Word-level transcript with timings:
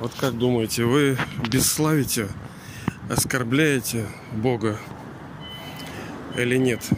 Вот 0.00 0.14
как 0.14 0.38
думаете, 0.38 0.84
вы 0.84 1.18
бесславите, 1.50 2.28
оскорбляете 3.10 4.06
Бога 4.32 4.78
или 6.36 6.56
нет? 6.56 6.88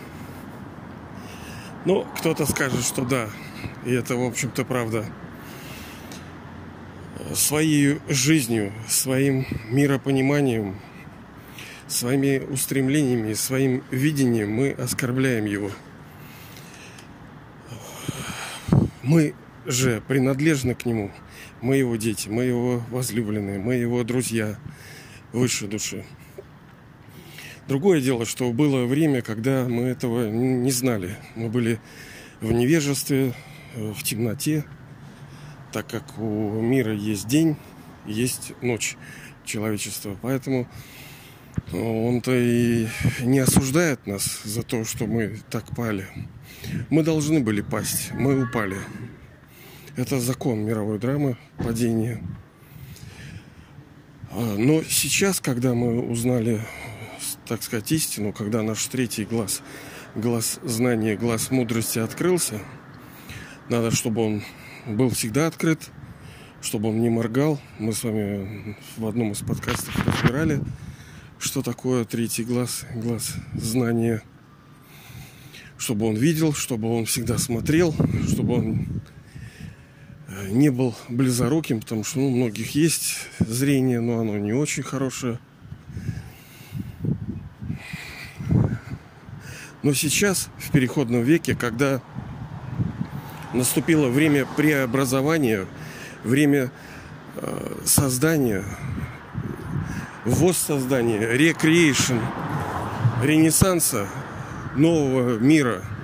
Ну, 1.86 2.07
кто-то 2.18 2.45
скажет, 2.45 2.85
что 2.85 3.07
да. 3.07 3.31
И 3.86 3.93
это, 3.93 4.17
в 4.17 4.23
общем-то, 4.23 4.67
правда. 4.67 5.07
Своей 7.32 8.00
жизнью, 8.07 8.71
своим 8.86 9.46
миропониманием, 9.71 10.77
своими 11.89 12.45
устремлениями, 12.51 13.32
своим 13.32 13.82
видением 13.91 14.53
мы 14.53 14.73
оскорбляем 14.73 15.46
его. 15.46 15.71
Мы 19.03 19.35
же 19.64 20.03
принадлежны 20.07 20.75
к 20.75 20.85
нему– 20.85 21.11
мы 21.63 21.77
его 21.77 21.96
дети, 21.96 22.29
мы 22.29 22.45
его 22.45 22.82
возлюбленные, 22.91 23.59
мы 23.59 23.75
его 23.75 24.03
друзья 24.05 24.59
высшей 25.32 25.68
души. 25.68 26.05
Другое 27.68 28.01
дело, 28.01 28.27
что 28.27 28.53
было 28.53 28.87
время, 28.87 29.23
когда 29.23 29.67
мы 29.68 29.85
этого 29.85 30.29
не 30.29 30.73
знали. 30.73 31.17
Мы 31.37 31.49
были 31.49 31.79
в 32.41 32.51
невежестве, 32.51 33.34
э, 33.75 33.92
в 33.92 34.03
темноте, 34.03 34.65
так 35.73 35.87
как 35.87 36.19
у 36.19 36.61
мира 36.61 36.92
есть 36.92 37.28
день, 37.28 37.56
есть 38.06 38.53
ночь 38.61 38.97
человечества. 39.45 40.17
Поэтому 40.20 40.69
он-то 41.73 42.33
и 42.34 42.89
не 43.20 43.39
осуждает 43.39 44.06
нас 44.06 44.42
за 44.45 44.62
то, 44.62 44.84
что 44.84 45.06
мы 45.06 45.39
так 45.51 45.65
пали. 45.77 46.06
Мы 46.89 47.03
должны 47.03 47.41
были 47.41 47.61
пасть, 47.61 48.12
мы 48.12 48.43
упали. 48.43 48.79
Это 49.97 50.21
закон 50.21 50.61
мировой 50.61 50.99
драмы, 50.99 51.37
падение. 51.59 52.23
А, 54.31 54.57
но 54.57 54.83
сейчас, 54.85 55.41
когда 55.41 55.75
мы 55.75 56.01
узнали, 56.01 56.61
так 57.47 57.63
сказать, 57.63 57.91
истину, 57.91 58.33
когда 58.33 58.63
наш 58.63 58.85
третий 58.87 59.25
глаз, 59.25 59.63
глаз 60.15 60.61
знания, 60.63 61.17
глаз 61.17 61.51
мудрости 61.51 61.99
открылся, 61.99 62.61
надо, 63.69 63.91
чтобы 63.91 64.25
он 64.25 64.43
был 64.87 65.11
всегда 65.11 65.49
открыт, 65.49 65.91
чтобы 66.63 66.91
он 66.91 67.01
не 67.01 67.09
моргал. 67.09 67.61
Мы 67.81 67.93
с 67.93 68.05
вами 68.05 68.77
в 68.97 69.07
одном 69.07 69.33
из 69.33 69.39
подкастов 69.39 69.95
разбирали, 70.07 70.61
что 71.41 71.63
такое 71.63 72.05
третий 72.05 72.45
глаз, 72.45 72.87
глаз 72.95 73.35
знания. 73.55 74.23
Чтобы 75.79 76.07
он 76.07 76.15
видел, 76.15 76.53
чтобы 76.53 76.95
он 76.95 77.07
всегда 77.07 77.39
смотрел, 77.39 77.93
чтобы 78.29 78.55
он 78.55 78.87
не 80.49 80.71
был 80.71 80.95
близоруким, 81.09 81.81
потому 81.81 82.05
что 82.05 82.19
ну, 82.19 82.29
у 82.29 82.31
многих 82.31 82.75
есть 82.75 83.29
зрение, 83.39 84.01
но 84.01 84.21
оно 84.21 84.39
не 84.39 84.53
очень 84.53 84.83
хорошее. 84.83 85.39
Но 89.83 89.95
сейчас, 89.95 90.49
в 90.59 90.71
переходном 90.71 91.23
веке, 91.23 91.55
когда 91.55 92.03
наступило 93.55 94.09
время 94.09 94.47
преобразования, 94.57 95.67
время 96.23 96.71
э, 97.37 97.79
создания, 97.85 98.65
воссоздания, 100.25 101.33
рекреейшн, 101.33 102.19
ренессанса 103.23 104.07
нового 104.77 105.39
мира– 105.39 105.83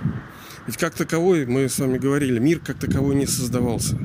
ведь 0.66 0.76
как 0.76 0.94
таковой, 0.94 1.46
мы 1.46 1.68
с 1.68 1.78
вами 1.78 1.98
говорили, 1.98 2.38
мир 2.38 2.60
как 2.60 2.78
таковой 2.78 3.14
не 3.14 3.26
создавался. 3.26 3.98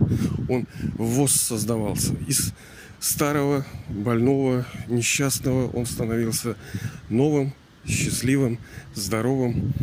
Он 0.47 0.67
воссоздавался. 0.95 2.13
Из 2.27 2.53
старого, 2.99 3.65
больного, 3.89 4.65
несчастного 4.87 5.69
он 5.71 5.85
становился 5.85 6.55
новым, 7.09 7.53
счастливым, 7.85 8.59
здоровым, 8.93 9.73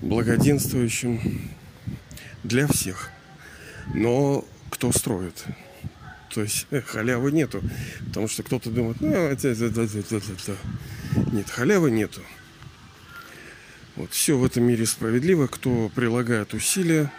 благоденствующим 0.00 1.20
для 2.44 2.66
всех. 2.66 3.10
Но 3.94 4.44
кто 4.70 4.92
строит? 4.92 5.44
То 6.32 6.42
есть 6.42 6.66
э, 6.70 6.80
халявы 6.80 7.32
нету. 7.32 7.60
Потому 8.06 8.28
что 8.28 8.42
кто-то 8.42 8.70
думает, 8.70 9.00
ну, 9.00 9.08
нет, 11.32 11.50
халявы 11.50 11.90
нету. 11.90 12.20
Вот, 14.00 14.12
все 14.12 14.38
в 14.38 14.44
этом 14.46 14.64
мире 14.64 14.86
справедливо. 14.86 15.46
Кто 15.46 15.90
прилагает 15.94 16.54
усилия, 16.54 17.12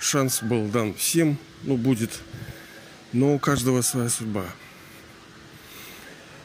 шанс 0.00 0.42
был 0.42 0.68
дан 0.68 0.94
всем, 0.94 1.36
ну, 1.64 1.76
будет. 1.76 2.18
Но 3.12 3.34
у 3.34 3.38
каждого 3.38 3.82
своя 3.82 4.08
судьба. 4.08 4.46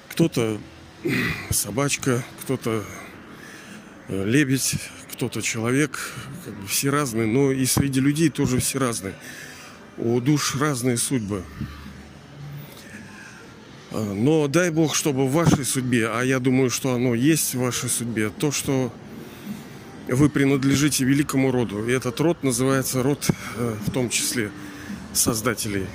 Кто-то 0.10 0.60
собачка, 1.50 2.26
кто-то 2.42 2.84
э, 4.10 4.26
лебедь, 4.26 4.76
кто-то 5.14 5.42
человек. 5.42 5.98
Как 6.44 6.54
бы 6.56 6.68
все 6.68 6.90
разные, 6.90 7.26
но 7.26 7.54
и 7.54 7.66
среди 7.66 8.02
людей 8.02 8.28
тоже 8.28 8.60
все 8.60 8.80
разные. 8.80 9.14
У 9.98 10.20
душ 10.20 10.58
разные 10.58 10.98
судьбы. 10.98 11.46
А, 13.92 14.14
но 14.14 14.50
дай 14.50 14.72
Бог, 14.72 14.94
чтобы 14.94 15.26
в 15.26 15.32
вашей 15.32 15.64
судьбе, 15.64 16.10
а 16.10 16.22
я 16.24 16.40
думаю, 16.40 16.70
что 16.70 16.94
оно 16.94 17.16
есть 17.16 17.56
в 17.56 17.60
вашей 17.60 17.90
судьбе, 17.90 18.30
то, 18.30 18.52
что 18.52 18.92
вы 20.12 20.30
принадлежите 20.30 21.06
великому 21.06 21.52
роду. 21.52 21.88
И 21.88 21.92
этот 21.92 22.20
род 22.20 22.44
называется 22.44 23.04
род, 23.04 23.30
э, 23.58 23.76
в 23.86 23.92
том 23.92 24.10
числе, 24.10 24.52
создателей. 25.14 25.86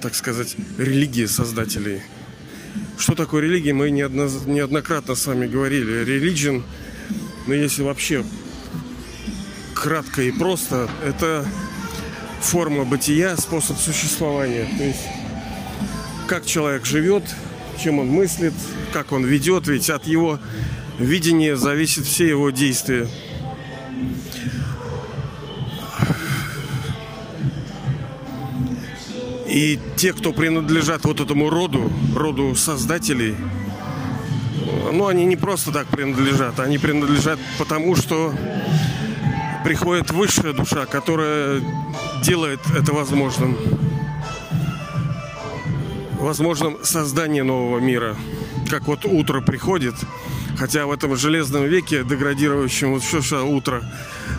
Так 0.00 0.14
сказать, 0.14 0.56
религии 0.78 1.26
создателей. 1.26 2.02
Что 2.98 3.14
такое 3.14 3.42
религия, 3.42 3.72
мы 3.72 3.90
неоднократно 3.90 5.14
с 5.14 5.26
вами 5.26 5.46
говорили. 5.46 6.04
Religion, 6.04 6.62
но 7.46 7.54
если 7.54 7.82
вообще 7.82 8.24
кратко 9.74 10.22
и 10.22 10.30
просто, 10.30 10.88
это 11.04 11.46
форма 12.40 12.84
бытия, 12.84 13.36
способ 13.36 13.78
существования. 13.78 14.68
То 14.76 14.84
есть, 14.84 15.02
как 16.26 16.46
человек 16.46 16.84
живет, 16.84 17.24
чем 17.82 17.98
он 17.98 18.08
мыслит, 18.08 18.54
как 18.92 19.12
он 19.12 19.24
ведет, 19.24 19.66
ведь 19.68 19.90
от 19.90 20.06
его 20.06 20.38
видение 21.02 21.56
зависит 21.56 22.06
все 22.06 22.28
его 22.28 22.50
действия. 22.50 23.08
И 29.48 29.78
те, 29.96 30.14
кто 30.14 30.32
принадлежат 30.32 31.04
вот 31.04 31.20
этому 31.20 31.50
роду, 31.50 31.92
роду 32.16 32.54
создателей, 32.54 33.36
ну, 34.90 35.08
они 35.08 35.26
не 35.26 35.36
просто 35.36 35.72
так 35.72 35.88
принадлежат, 35.88 36.58
они 36.58 36.78
принадлежат 36.78 37.38
потому, 37.58 37.94
что 37.94 38.32
приходит 39.62 40.10
высшая 40.10 40.54
душа, 40.54 40.86
которая 40.86 41.60
делает 42.24 42.60
это 42.74 42.92
возможным. 42.94 43.56
Возможным 46.18 46.78
создание 46.82 47.42
нового 47.42 47.78
мира. 47.78 48.16
Как 48.70 48.86
вот 48.86 49.04
утро 49.04 49.40
приходит, 49.40 49.94
Хотя 50.62 50.86
в 50.86 50.92
этом 50.92 51.16
железном 51.16 51.64
веке, 51.64 52.04
деградирующем, 52.04 52.92
вот 52.92 53.02
что 53.02 53.20
что 53.20 53.42
утро, 53.42 53.82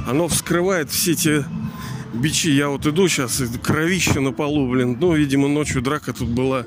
оно 0.08 0.30
вскрывает 0.30 0.90
все 0.90 1.16
те 1.16 1.44
бичи. 2.14 2.48
Я 2.48 2.70
вот 2.70 2.86
иду 2.86 3.10
сейчас, 3.10 3.42
кровище 3.62 4.22
на 4.22 4.32
полу, 4.32 4.72
блин. 4.72 4.96
Ну, 5.02 5.14
видимо, 5.16 5.50
ночью 5.50 5.82
драка 5.82 6.14
тут 6.14 6.30
была. 6.30 6.66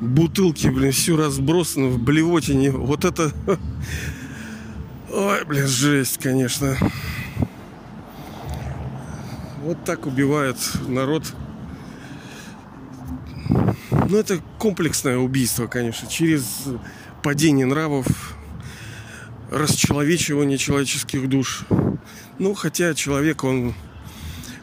Бутылки, 0.00 0.68
блин, 0.68 0.92
все 0.92 1.18
разбросано 1.18 1.88
в 1.88 1.98
блевотине. 1.98 2.70
Вот 2.70 3.04
это... 3.04 3.30
Ой, 5.12 5.44
блин, 5.44 5.66
жесть, 5.66 6.16
конечно. 6.16 6.74
Вот 9.64 9.84
так 9.84 10.06
убивает 10.06 10.56
народ. 10.88 11.30
Ну, 13.50 14.16
это 14.16 14.40
комплексное 14.58 15.18
убийство, 15.18 15.66
конечно, 15.66 16.08
через 16.08 16.64
падение 17.22 17.66
нравов, 17.66 18.06
расчеловечивание 19.54 20.58
человеческих 20.58 21.28
душ. 21.28 21.64
Ну, 22.38 22.54
хотя 22.54 22.94
человек, 22.94 23.44
он, 23.44 23.74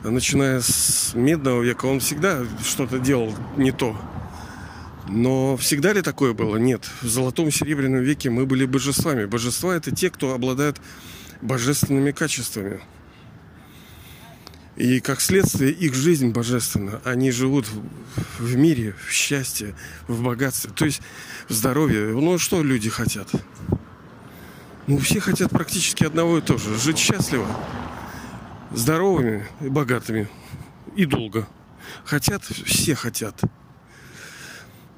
начиная 0.04 0.60
с 0.62 1.12
медного 1.16 1.62
века, 1.62 1.86
он 1.86 2.02
всегда 2.02 2.44
что-то 2.64 3.00
делал 3.00 3.34
не 3.56 3.72
то. 3.72 4.00
Но 5.08 5.58
всегда 5.58 5.94
ли 5.94 6.02
такое 6.02 6.34
было? 6.34 6.58
Нет. 6.58 6.90
В 7.02 7.08
золотом 7.08 7.48
и 7.48 7.52
серебряном 7.52 8.02
веке 8.02 8.30
мы 8.30 8.46
были 8.46 8.66
божествами. 8.66 9.26
Божества– 9.26 9.76
это 9.76 9.96
те, 9.96 10.10
кто 10.10 10.34
обладает 10.34 10.78
божественными 11.42 12.12
качествами. 12.12 12.82
И 14.76 15.00
как 15.00 15.22
следствие 15.22 15.72
их 15.72 15.94
жизнь 15.94 16.30
божественна. 16.30 17.02
Они 17.04 17.32
живут 17.32 17.66
в 18.40 18.56
мире, 18.56 18.96
в 19.06 19.12
счастье, 19.12 19.76
в 20.08 20.24
богатстве, 20.24 20.72
то 20.74 20.86
есть 20.86 21.02
в 21.48 21.54
здоровье. 21.54 22.08
Ну 22.08 22.38
что 22.38 22.62
люди 22.64 22.90
хотят? 22.90 23.30
Ну, 24.88 24.98
все 24.98 25.20
хотят 25.20 25.52
практически 25.52 26.04
одного 26.04 26.40
и 26.40 26.42
того 26.42 26.58
же. 26.58 26.76
Жить 26.78 26.98
счастливо, 26.98 27.46
здоровыми 28.72 29.48
и 29.62 29.70
богатыми. 29.70 30.28
И 30.96 31.06
долго. 31.06 31.48
Хотят, 32.04 32.44
все 32.44 32.96
хотят. 32.96 33.40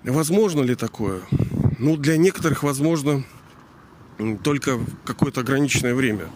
Возможно 0.04 0.62
ли 0.62 0.76
такое? 0.76 1.22
Ну, 1.80 1.98
для 1.98 2.18
некоторых 2.18 2.64
возможно 2.64 3.24
только 4.44 4.80
какое-то 5.06 5.42
ограниченное 5.42 5.96
время, 5.96 6.28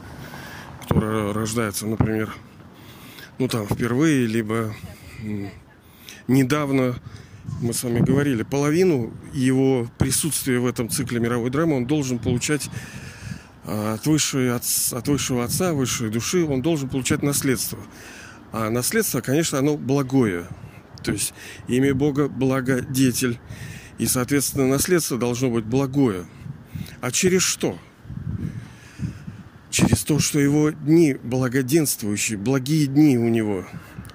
которое 0.82 1.34
рождается, 1.34 1.88
например, 1.88 2.34
ну 3.40 3.48
там 3.48 3.66
впервые, 3.66 4.26
либо 4.26 4.74
недавно 6.28 6.96
мы 7.62 7.74
с 7.74 7.84
вами 7.84 8.00
говорили, 8.00 8.44
половину 8.44 9.14
его 9.34 9.88
присутствия 9.98 10.60
в 10.60 10.66
этом 10.66 10.90
цикле 10.90 11.20
мировой 11.20 11.50
драмы 11.50 11.78
он 11.78 11.86
должен 11.86 12.20
получать 12.20 12.70
от, 13.68 14.06
высшей, 14.06 14.56
от, 14.56 14.64
от 14.92 15.08
высшего 15.08 15.44
отца, 15.44 15.74
высшей 15.74 16.10
души, 16.10 16.46
он 16.46 16.62
должен 16.62 16.88
получать 16.88 17.22
наследство. 17.22 17.80
А 18.54 18.70
наследство, 18.70 19.20
конечно, 19.20 19.60
оно 19.60 19.78
благое. 19.78 20.48
То 21.04 21.12
есть 21.12 21.34
имя 21.68 21.94
Бога 21.94 22.30
благодетель. 22.30 23.40
И, 23.98 24.06
соответственно, 24.06 24.68
наследство 24.68 25.18
должно 25.18 25.50
быть 25.50 25.66
благое. 25.66 26.26
А 27.02 27.12
через 27.12 27.42
что? 27.42 27.78
Через 29.70 30.04
то, 30.04 30.20
что 30.20 30.40
его 30.40 30.70
дни 30.70 31.16
благоденствующие, 31.22 32.38
благие 32.38 32.88
дни 32.88 33.18
у 33.18 33.28
него. 33.28 33.66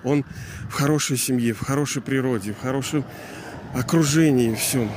Он 0.02 0.25
в 0.70 0.72
хорошей 0.72 1.16
семье, 1.19 1.52
в 1.52 1.60
хорошей 1.60 2.00
природе, 2.00 2.55
в 2.55 2.60
хорошем 2.60 3.05
окружении 3.75 4.55
всем. 4.55 4.90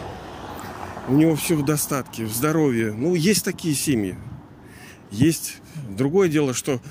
У 1.08 1.14
него 1.14 1.36
все 1.36 1.56
в 1.56 1.66
достатке, 1.66 2.26
в 2.26 2.34
здоровье. 2.34 2.94
Ну, 2.94 3.16
есть 3.16 3.44
такие 3.44 3.76
семьи. 3.76 4.18
Есть. 5.12 5.58
Другое 5.90 6.30
дело, 6.30 6.54
что 6.54 6.82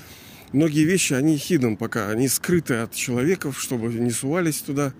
многие 0.51 0.83
вещи, 0.83 1.13
они 1.13 1.37
хидом 1.37 1.77
пока, 1.77 2.09
они 2.09 2.27
скрыты 2.27 2.75
от 2.75 2.93
человеков, 2.93 3.59
чтобы 3.59 3.93
не 3.93 4.11
сувались 4.11 4.59
туда. 4.59 4.93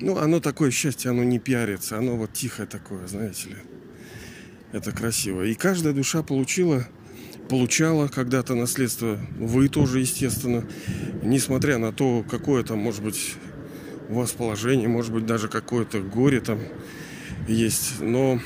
Ну, 0.00 0.16
оно 0.16 0.40
такое 0.40 0.70
счастье, 0.70 1.10
оно 1.10 1.24
не 1.24 1.38
пиарится, 1.38 1.98
оно 1.98 2.16
вот 2.16 2.32
тихое 2.32 2.68
такое, 2.68 3.06
знаете 3.08 3.48
ли. 3.48 3.56
Это 4.72 4.92
красиво. 4.92 5.42
И 5.42 5.54
каждая 5.54 5.92
душа 5.92 6.22
получила, 6.22 6.86
получала 7.48 8.06
когда-то 8.08 8.54
наследство. 8.54 9.18
Вы 9.38 9.68
тоже, 9.68 10.00
естественно. 10.00 10.68
Несмотря 11.22 11.78
на 11.78 11.92
то, 11.92 12.24
какое 12.28 12.62
там, 12.62 12.78
может 12.78 13.02
быть, 13.02 13.34
у 14.08 14.14
вас 14.14 14.32
положение, 14.32 14.88
может 14.88 15.12
быть, 15.12 15.26
даже 15.26 15.48
какое-то 15.48 16.00
горе 16.00 16.40
там 16.40 16.60
есть. 17.48 18.00
Но 18.00 18.40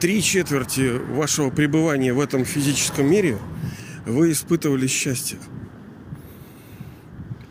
три 0.00 0.22
четверти 0.22 0.96
вашего 1.12 1.50
пребывания 1.50 2.12
в 2.12 2.20
этом 2.20 2.44
физическом 2.44 3.10
мире 3.10 3.38
вы 4.06 4.32
испытывали 4.32 4.86
счастье. 4.86 5.38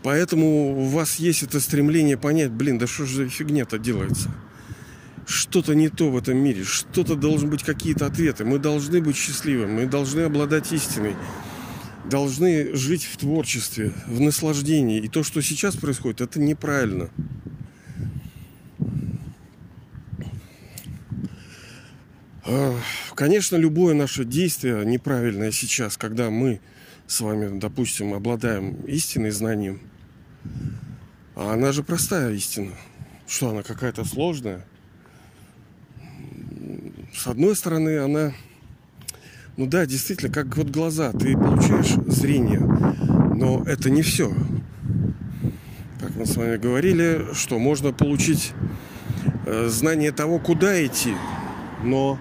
Поэтому 0.02 0.80
у 0.80 0.84
вас 0.86 1.16
есть 1.16 1.42
это 1.42 1.60
стремление 1.60 2.16
понять, 2.16 2.50
блин, 2.50 2.78
да 2.78 2.86
что 2.86 3.04
же 3.04 3.16
за 3.16 3.28
фигня-то 3.28 3.78
делается? 3.78 4.30
Что-то 5.26 5.74
не 5.74 5.90
то 5.90 6.10
в 6.10 6.16
этом 6.16 6.38
мире, 6.38 6.64
что-то 6.64 7.14
должны 7.14 7.48
быть 7.48 7.62
какие-то 7.62 8.06
ответы. 8.06 8.44
Мы 8.46 8.58
должны 8.58 9.02
быть 9.02 9.16
счастливыми, 9.16 9.82
мы 9.82 9.86
должны 9.86 10.22
обладать 10.22 10.72
истиной, 10.72 11.16
должны 12.08 12.74
жить 12.74 13.04
в 13.04 13.18
творчестве, 13.18 13.92
в 14.06 14.20
наслаждении. 14.20 15.00
И 15.00 15.08
то, 15.08 15.22
что 15.22 15.42
сейчас 15.42 15.76
происходит, 15.76 16.22
это 16.22 16.40
неправильно. 16.40 17.10
Конечно, 23.14 23.56
любое 23.56 23.94
наше 23.94 24.24
действие 24.24 24.84
неправильное 24.86 25.52
сейчас, 25.52 25.96
когда 25.96 26.30
мы 26.30 26.60
с 27.06 27.20
вами, 27.20 27.58
допустим, 27.58 28.14
обладаем 28.14 28.74
истиной, 28.86 29.30
знанием, 29.30 29.80
а 31.34 31.52
она 31.52 31.72
же 31.72 31.82
простая 31.82 32.32
истина. 32.32 32.72
Что 33.26 33.50
она 33.50 33.62
какая-то 33.62 34.04
сложная? 34.04 34.64
С 37.14 37.26
одной 37.26 37.54
стороны, 37.56 37.98
она, 37.98 38.32
ну 39.56 39.66
да, 39.66 39.86
действительно, 39.86 40.32
как 40.32 40.56
вот 40.56 40.70
глаза. 40.70 41.12
Ты 41.12 41.34
получаешь 41.34 41.94
зрение, 42.06 42.60
но 42.60 43.62
это 43.66 43.90
не 43.90 44.02
все. 44.02 44.32
Как 46.00 46.14
мы 46.16 46.26
с 46.26 46.36
вами 46.36 46.56
говорили, 46.56 47.26
что 47.34 47.58
можно 47.58 47.92
получить 47.92 48.52
э, 49.46 49.68
знание 49.68 50.12
того, 50.12 50.38
куда 50.38 50.84
идти, 50.84 51.14
но 51.82 52.18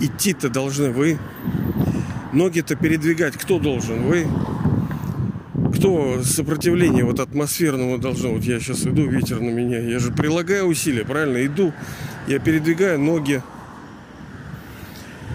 идти-то 0.00 0.48
должны 0.48 0.90
вы. 0.90 1.18
Ноги-то 2.32 2.76
передвигать 2.76 3.36
кто 3.36 3.58
должен? 3.58 4.02
Вы. 4.02 4.26
Кто 5.76 6.22
сопротивление 6.22 7.04
вот 7.04 7.20
атмосферного 7.20 7.98
должно? 7.98 8.30
Вот 8.30 8.42
я 8.42 8.58
сейчас 8.60 8.86
иду, 8.86 9.06
ветер 9.06 9.40
на 9.40 9.50
меня. 9.50 9.78
Я 9.78 9.98
же 9.98 10.10
прилагаю 10.10 10.66
усилия, 10.66 11.04
правильно? 11.04 11.44
Иду, 11.44 11.72
я 12.26 12.38
передвигаю 12.38 12.98
ноги. 12.98 13.42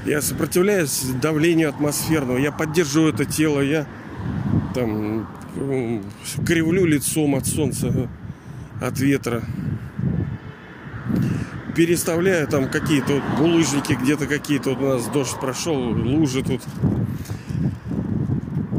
Я 0.05 0.21
сопротивляюсь 0.21 1.03
давлению 1.21 1.69
атмосферного. 1.69 2.37
Я 2.37 2.51
поддерживаю 2.51 3.13
это 3.13 3.25
тело. 3.25 3.61
Я 3.61 3.87
там 4.73 5.27
кривлю 6.45 6.85
лицом 6.85 7.35
от 7.35 7.45
солнца, 7.45 8.09
от 8.81 8.99
ветра 8.99 9.43
переставляю 11.75 12.47
там 12.47 12.69
какие-то 12.69 13.13
вот 13.13 13.23
булыжники, 13.37 13.93
где-то 13.93 14.27
какие-то 14.27 14.71
вот 14.71 14.81
у 14.81 14.87
нас 14.87 15.07
дождь 15.07 15.39
прошел, 15.39 15.75
лужи 15.75 16.43
тут. 16.43 16.61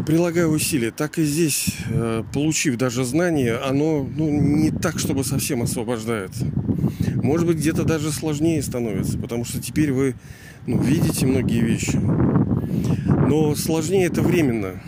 Прилагаю 0.07 0.51
усилия. 0.51 0.91
Так 0.91 1.19
и 1.19 1.25
здесь, 1.25 1.69
э, 1.89 2.25
получив 2.33 2.77
даже 2.77 3.05
знание, 3.05 3.57
оно 3.57 4.07
ну, 4.17 4.29
не 4.29 4.71
так, 4.71 4.99
чтобы 4.99 5.25
совсем 5.25 5.63
освобождает. 5.63 6.31
Может 7.15 7.47
быть, 7.47 7.57
где-то 7.57 7.85
даже 7.85 8.13
сложнее 8.13 8.63
становится, 8.63 9.17
потому 9.17 9.47
что 9.47 9.63
теперь 9.63 9.93
вы 9.93 10.15
ну, 10.67 10.79
видите 10.81 11.27
многие 11.27 11.61
вещи. 11.61 11.97
Но 11.97 13.55
сложнее 13.55 14.07
это 14.07 14.21
временно. 14.21 14.83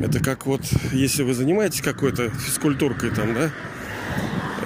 Это 0.00 0.18
как 0.20 0.46
вот, 0.46 0.62
если 0.92 1.22
вы 1.22 1.34
занимаетесь 1.34 1.82
какой-то 1.82 2.30
физкультуркой 2.30 3.10
там, 3.10 3.34
да, 3.34 3.50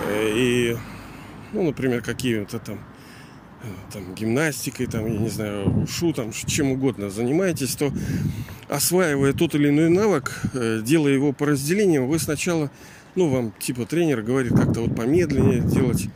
э, 0.08 0.30
и 0.34 0.76
ну, 1.52 1.62
например, 1.62 2.02
какие-то 2.02 2.58
там 2.58 2.78
э, 3.62 3.66
там, 3.92 4.14
гимнастикой, 4.14 4.86
там, 4.86 5.06
я 5.06 5.18
не 5.18 5.28
знаю, 5.28 5.82
ушу, 5.82 6.12
там, 6.12 6.32
чем 6.32 6.72
угодно 6.72 7.10
занимаетесь, 7.10 7.74
то 7.76 7.92
осваивая 8.68 9.32
тот 9.32 9.54
или 9.54 9.68
иной 9.68 9.88
навык, 9.88 10.32
э, 10.54 10.80
делая 10.84 11.12
его 11.12 11.32
по 11.32 11.46
разделениям, 11.46 12.08
вы 12.08 12.18
сначала, 12.18 12.70
ну, 13.14 13.28
вам 13.28 13.52
типа 13.58 13.86
тренер 13.86 14.22
говорит 14.22 14.52
как-то 14.54 14.80
вот 14.80 14.96
помедленнее 14.96 15.60
делать, 15.60 16.08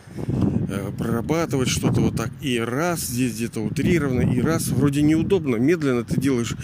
э, 0.68 0.90
прорабатывать 0.98 1.68
что-то 1.68 2.00
вот 2.00 2.16
так. 2.16 2.30
И 2.40 2.58
раз, 2.58 3.00
здесь 3.00 3.34
где-то 3.34 3.60
утрированно, 3.60 4.22
и 4.22 4.40
раз, 4.40 4.68
вроде 4.68 5.02
неудобно, 5.02 5.56
медленно 5.56 6.04
ты 6.04 6.20
делаешь 6.20 6.56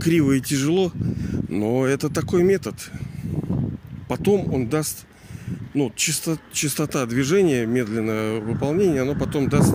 криво 0.00 0.32
и 0.32 0.40
тяжело, 0.40 0.92
но 1.48 1.86
это 1.86 2.08
такой 2.08 2.42
метод. 2.42 2.74
Потом 4.08 4.52
он 4.52 4.68
даст 4.68 5.06
ну, 5.74 5.92
чисто, 5.94 6.38
частота 6.52 7.06
движения, 7.06 7.66
медленное 7.66 8.40
выполнение, 8.40 9.02
оно 9.02 9.14
потом 9.14 9.48
даст 9.48 9.74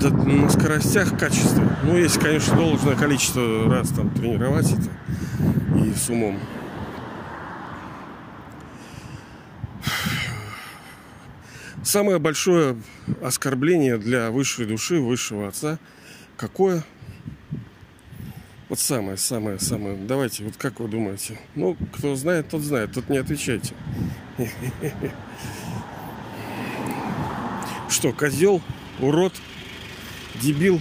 да, 0.00 0.10
на 0.10 0.48
скоростях 0.48 1.18
качество. 1.18 1.62
Ну, 1.84 1.96
если, 1.96 2.20
конечно, 2.20 2.56
должное 2.56 2.96
количество 2.96 3.70
раз 3.70 3.90
там 3.90 4.10
тренировать 4.10 4.70
это 4.72 4.90
и 5.84 5.92
с 5.94 6.08
умом. 6.08 6.38
Самое 11.82 12.18
большое 12.18 12.76
оскорбление 13.22 13.98
для 13.98 14.30
высшей 14.30 14.66
души, 14.66 15.00
высшего 15.00 15.48
отца, 15.48 15.78
какое? 16.36 16.84
Вот 18.68 18.78
самое, 18.78 19.16
самое, 19.16 19.58
самое. 19.58 19.96
Давайте, 19.96 20.44
вот 20.44 20.56
как 20.56 20.78
вы 20.78 20.86
думаете? 20.86 21.36
Ну, 21.56 21.76
кто 21.92 22.14
знает, 22.14 22.48
тот 22.48 22.62
знает, 22.62 22.92
тут 22.92 23.08
не 23.08 23.18
отвечайте. 23.18 23.74
Что, 27.88 28.12
козел, 28.12 28.62
урод, 29.00 29.34
дебил, 30.40 30.80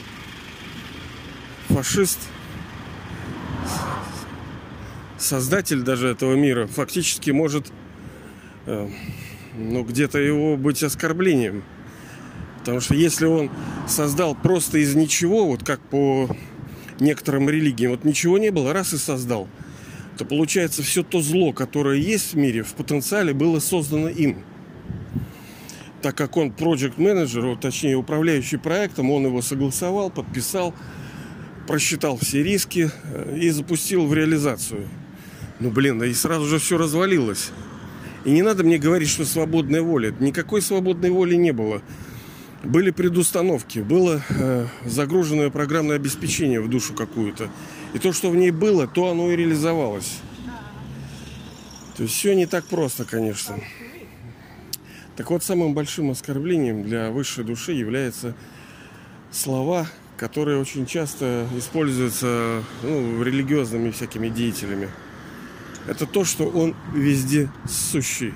фашист, 1.68 2.20
создатель 5.18 5.82
даже 5.82 6.10
этого 6.10 6.36
мира 6.36 6.68
фактически 6.68 7.32
может 7.32 7.72
э, 8.68 8.90
ну, 9.56 9.84
где-то 9.84 10.20
его 10.20 10.56
быть 10.56 10.84
оскорблением. 10.84 11.64
Потому 12.60 12.82
что 12.82 12.94
если 12.94 13.26
он 13.26 13.50
создал 13.88 14.36
просто 14.36 14.78
из 14.78 14.96
ничего, 14.96 15.46
вот 15.46 15.64
как 15.64 15.80
по 15.80 16.30
некоторым 17.00 17.50
религиям, 17.50 17.92
вот 17.92 18.04
ничего 18.04 18.38
не 18.38 18.52
было, 18.52 18.74
раз 18.74 18.94
и 18.94 18.98
создал– 18.98 19.48
то 20.20 20.26
получается 20.26 20.84
все 20.84 21.02
то 21.02 21.22
зло, 21.22 21.54
которое 21.54 21.98
есть 21.98 22.34
в 22.34 22.38
мире, 22.38 22.62
в 22.64 22.74
потенциале 22.74 23.34
было 23.34 23.60
создано 23.60 24.10
им. 24.10 24.44
Так 26.02 26.16
как 26.16 26.36
он 26.36 26.52
проект 26.52 26.98
менеджер 26.98 27.56
точнее 27.56 27.96
управляющий 27.96 28.58
проектом, 28.58 29.12
он 29.12 29.26
его 29.26 29.42
согласовал, 29.42 30.10
подписал, 30.12 30.76
просчитал 31.68 32.18
все 32.18 32.44
риски 32.44 32.92
э, 33.06 33.38
и 33.40 33.50
запустил 33.50 34.08
в 34.08 34.14
реализацию. 34.14 34.90
Ну 35.62 35.72
блин, 35.72 36.04
и 36.04 36.12
сразу 36.12 36.48
же 36.48 36.60
все 36.60 36.78
развалилось. 36.78 37.52
И 38.26 38.32
не 38.32 38.42
надо 38.42 38.66
мне 38.66 38.78
говорить, 38.78 39.08
что 39.08 39.24
свободная 39.24 39.82
воля. 39.82 40.14
Никакой 40.20 40.62
свободной 40.62 41.12
воли 41.12 41.36
не 41.36 41.54
было. 41.54 41.82
Были 42.66 42.92
предустановки, 42.92 43.80
было 43.80 44.22
э, 44.28 44.68
загруженное 44.84 45.50
программное 45.50 45.96
обеспечение 45.96 46.60
в 46.60 46.70
душу 46.70 46.94
какую-то. 46.94 47.50
И 47.94 48.00
то, 48.00 48.14
что 48.14 48.30
в 48.30 48.36
ней 48.36 48.52
было, 48.52 48.88
то 48.88 49.10
оно 49.10 49.32
и 49.32 49.36
реализовалось. 49.36 50.20
То 51.98 52.04
есть 52.04 52.16
все 52.16 52.34
не 52.36 52.46
так 52.46 52.66
просто, 52.66 53.04
конечно. 53.04 53.60
Так 55.16 55.32
вот, 55.32 55.44
самым 55.44 55.74
большим 55.74 56.12
оскорблением 56.12 56.84
для 56.84 57.10
высшей 57.10 57.44
души 57.44 57.74
являются 57.74 58.36
слова, 59.32 59.88
которые 60.16 60.60
очень 60.60 60.86
часто 60.86 61.48
используются 61.58 62.64
ну, 62.84 63.22
религиозными 63.24 63.92
всякими 63.92 64.30
деятелями. 64.30 64.90
Это 65.88 66.06
то, 66.06 66.24
что 66.24 66.48
он 66.48 66.76
везде 66.94 67.50
сущий. 67.68 68.34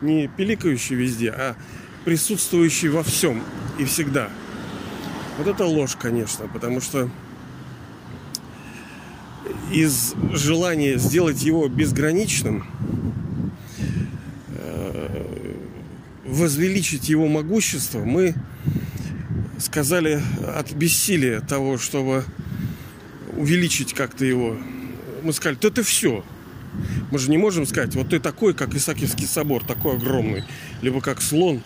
Не 0.00 0.28
пиликающий 0.28 0.96
везде, 0.96 1.30
а 1.30 1.56
присутствующий 2.04 2.88
во 2.88 3.02
всем 3.02 3.42
и 3.78 3.84
всегда. 3.84 4.30
Вот 5.36 5.46
это 5.46 5.66
ложь, 5.66 5.96
конечно, 5.96 6.48
потому 6.48 6.80
что 6.80 7.10
из 9.72 10.14
желания 10.32 10.98
сделать 10.98 11.42
его 11.42 11.68
безграничным– 11.68 12.64
возвеличить 16.28 17.08
его 17.08 17.26
могущество, 17.26 18.04
мы 18.04 18.34
сказали 19.58 20.22
от 20.54 20.72
бессилия 20.72 21.40
того, 21.40 21.78
чтобы 21.78 22.24
увеличить 23.36 23.94
как-то 23.94 24.24
его. 24.24 24.56
Мы 25.22 25.32
сказали, 25.32 25.56
то 25.56 25.68
это 25.68 25.82
все. 25.82 26.24
Мы 27.10 27.18
же 27.18 27.30
не 27.30 27.38
можем 27.38 27.66
сказать, 27.66 27.94
вот 27.94 28.10
ты 28.10 28.20
такой, 28.20 28.54
как 28.54 28.74
Исаакиевский 28.74 29.26
собор, 29.26 29.64
такой 29.64 29.96
огромный. 29.96 30.44
Либо 30.82 31.00
как 31.00 31.22
слон, 31.22 31.62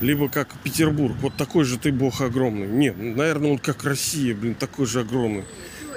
либо 0.00 0.28
как 0.28 0.48
Петербург. 0.64 1.14
Вот 1.20 1.34
такой 1.36 1.64
же 1.64 1.78
ты 1.78 1.92
бог 1.92 2.20
огромный. 2.20 2.66
Нет, 2.66 2.96
наверное, 2.98 3.52
он 3.52 3.58
как 3.58 3.84
Россия, 3.84 4.34
блин, 4.34 4.54
такой 4.54 4.86
же 4.86 5.00
огромный. 5.00 5.44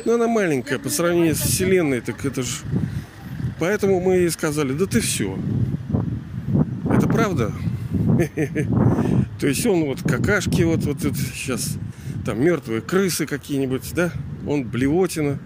Но 0.05 0.15
она 0.15 0.27
маленькая 0.27 0.79
по 0.79 0.89
сравнению 0.89 1.35
с 1.35 1.39
Вселенной, 1.39 2.01
так 2.01 2.23
это 2.25 2.43
же... 2.43 2.57
Поэтому 3.59 3.99
мы 3.99 4.15
ей 4.15 4.29
сказали, 4.29 4.73
да 4.73 4.85
ты 4.85 4.99
все. 4.99 5.37
Это 6.91 7.07
правда? 7.07 7.51
То 9.39 9.47
есть 9.47 9.65
он 9.65 9.85
вот 9.85 10.01
какашки, 10.01 10.63
вот, 10.63 10.83
вот 10.83 10.97
сейчас 11.01 11.77
там 12.25 12.43
мертвые 12.43 12.81
крысы 12.81 13.25
какие-нибудь, 13.25 13.93
да? 13.93 14.11
Он 14.47 14.63
блевотина, 14.63 15.39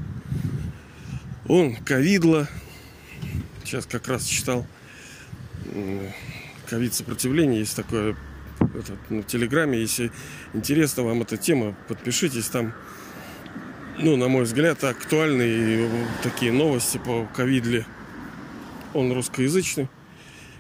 он 1.47 1.75
ковидло. 1.75 2.47
Сейчас 3.63 3.85
как 3.85 4.07
раз 4.07 4.25
читал 4.25 4.65
ковид 6.67 6.93
сопротивление, 6.93 7.59
есть 7.59 7.75
такое 7.75 8.15
это, 8.59 8.97
на 9.09 9.23
Телеграме. 9.23 9.79
Если 9.79 10.11
интересна 10.53 11.03
вам 11.03 11.21
эта 11.21 11.37
тема, 11.37 11.75
подпишитесь 11.87 12.47
там. 12.47 12.73
Ну, 13.99 14.15
на 14.15 14.27
мой 14.27 14.43
взгляд, 14.43 14.83
актуальные 14.83 15.89
такие 16.21 16.51
новости 16.51 16.99
по 17.03 17.27
ковидле. 17.35 17.83
Он 18.93 19.11
русскоязычный 19.11 19.89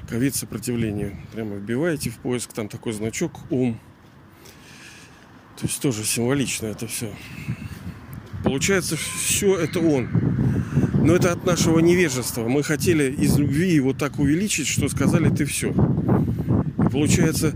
ковид 0.09 0.33
сопротивлению. 0.33 1.15
Прямо 1.33 1.57
вбиваете 1.57 2.09
в 2.09 2.17
поиск, 2.17 2.53
там 2.53 2.67
такой 2.67 2.93
значок 2.93 3.33
ум. 3.51 3.79
То 5.59 5.67
есть 5.67 5.79
тоже 5.79 6.03
символично 6.03 6.65
это 6.65 6.87
все. 6.87 7.13
Получается, 8.43 8.97
все 8.97 9.55
это 9.55 9.81
он. 9.81 10.09
Но 11.03 11.13
это 11.13 11.31
от 11.31 11.45
нашего 11.45 11.77
невежества. 11.77 12.47
Мы 12.47 12.63
хотели 12.63 13.11
из 13.11 13.37
любви 13.37 13.71
его 13.71 13.93
так 13.93 14.17
увеличить, 14.17 14.67
что 14.67 14.89
сказали 14.89 15.29
ты 15.29 15.45
все. 15.45 15.69
И 15.69 16.89
получается, 16.89 17.55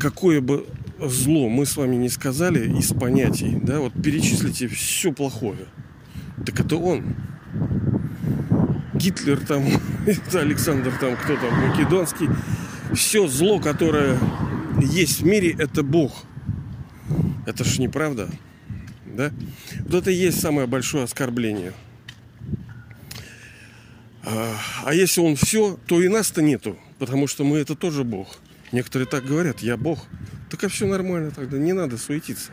какое 0.00 0.40
бы 0.40 0.66
зло 1.08 1.48
мы 1.48 1.66
с 1.66 1.76
вами 1.76 1.96
не 1.96 2.08
сказали 2.08 2.78
из 2.78 2.92
понятий, 2.92 3.58
да, 3.62 3.80
вот 3.80 3.92
перечислите 3.94 4.68
все 4.68 5.12
плохое. 5.12 5.66
Так 6.44 6.60
это 6.60 6.76
он. 6.76 7.14
Гитлер 8.94 9.40
там, 9.40 9.64
это 10.06 10.40
Александр 10.40 10.92
там, 11.00 11.16
кто 11.16 11.36
там, 11.36 11.68
Македонский. 11.68 12.28
Все 12.94 13.26
зло, 13.26 13.58
которое 13.58 14.18
есть 14.80 15.20
в 15.20 15.26
мире, 15.26 15.54
это 15.58 15.82
Бог. 15.82 16.24
Это 17.46 17.64
ж 17.64 17.78
неправда. 17.78 18.28
Да? 19.06 19.32
Вот 19.80 19.94
это 19.94 20.10
и 20.10 20.14
есть 20.14 20.40
самое 20.40 20.66
большое 20.66 21.04
оскорбление. 21.04 21.72
А, 24.24 24.56
а 24.84 24.94
если 24.94 25.20
он 25.20 25.36
все, 25.36 25.78
то 25.86 26.00
и 26.00 26.08
нас-то 26.08 26.42
нету, 26.42 26.78
потому 26.98 27.26
что 27.26 27.44
мы 27.44 27.58
это 27.58 27.74
тоже 27.74 28.04
Бог. 28.04 28.38
Некоторые 28.70 29.06
так 29.06 29.24
говорят, 29.24 29.60
я 29.60 29.76
Бог. 29.76 30.06
Так 30.52 30.64
а 30.64 30.68
все 30.68 30.86
нормально 30.86 31.30
тогда, 31.30 31.56
не 31.56 31.72
надо 31.72 31.96
суетиться. 31.96 32.50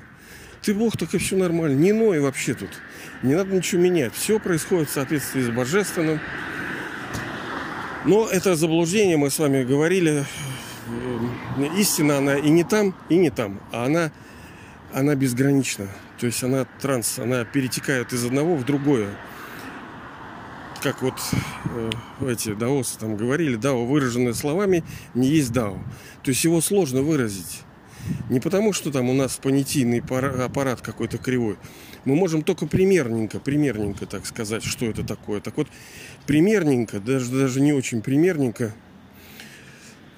Ты 0.61 0.73
Бог, 0.73 0.95
так 0.95 1.13
и 1.13 1.17
все 1.17 1.35
нормально. 1.35 1.77
Не 1.77 1.91
ной 1.91 2.21
вообще 2.21 2.53
тут. 2.53 2.69
Не 3.23 3.35
надо 3.35 3.53
ничего 3.53 3.81
менять. 3.81 4.13
Все 4.13 4.39
происходит 4.39 4.89
в 4.89 4.93
соответствии 4.93 5.41
с 5.41 5.49
божественным. 5.49 6.21
Но 8.05 8.25
это 8.25 8.55
заблуждение, 8.55 9.17
мы 9.17 9.29
с 9.29 9.37
вами 9.37 9.65
говорили. 9.65 10.23
Истина, 11.77 12.19
она 12.19 12.37
и 12.37 12.49
не 12.49 12.63
там, 12.63 12.95
и 13.09 13.17
не 13.17 13.31
там. 13.31 13.59
А 13.73 13.83
она, 13.83 14.13
она 14.93 15.15
безгранична. 15.15 15.89
То 16.21 16.25
есть 16.25 16.41
она 16.41 16.65
транс, 16.81 17.19
она 17.19 17.43
перетекает 17.43 18.13
из 18.13 18.23
одного 18.23 18.55
в 18.55 18.63
другое. 18.63 19.09
Как 20.81 21.01
вот 21.01 21.15
э, 21.65 21.89
эти 22.29 22.53
даосы 22.53 22.97
там 22.97 23.17
говорили, 23.17 23.57
дао, 23.57 23.85
выраженное 23.85 24.33
словами, 24.33 24.85
не 25.13 25.27
есть 25.27 25.51
дао. 25.51 25.77
То 26.23 26.31
есть 26.31 26.45
его 26.45 26.61
сложно 26.61 27.01
выразить. 27.01 27.65
Не 28.29 28.39
потому, 28.39 28.73
что 28.73 28.91
там 28.91 29.09
у 29.09 29.13
нас 29.13 29.37
понятийный 29.37 29.99
аппарат 29.99 30.81
какой-то 30.81 31.17
кривой. 31.17 31.57
Мы 32.05 32.15
можем 32.15 32.43
только 32.43 32.65
примерненько, 32.65 33.39
примерненько 33.39 34.05
так 34.05 34.25
сказать, 34.25 34.63
что 34.63 34.85
это 34.85 35.03
такое. 35.03 35.41
Так 35.41 35.57
вот, 35.57 35.67
примерненько, 36.25 36.99
даже, 36.99 37.31
даже 37.31 37.59
не 37.61 37.73
очень 37.73 38.01
примерненько. 38.01 38.73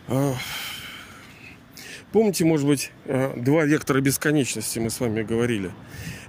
А, 0.07 0.35
помните, 2.11 2.45
может 2.45 2.67
быть, 2.67 2.91
а, 3.05 3.33
два 3.37 3.65
вектора 3.65 4.01
бесконечности 4.01 4.79
мы 4.79 4.89
с 4.89 4.99
вами 4.99 5.23
говорили. 5.23 5.71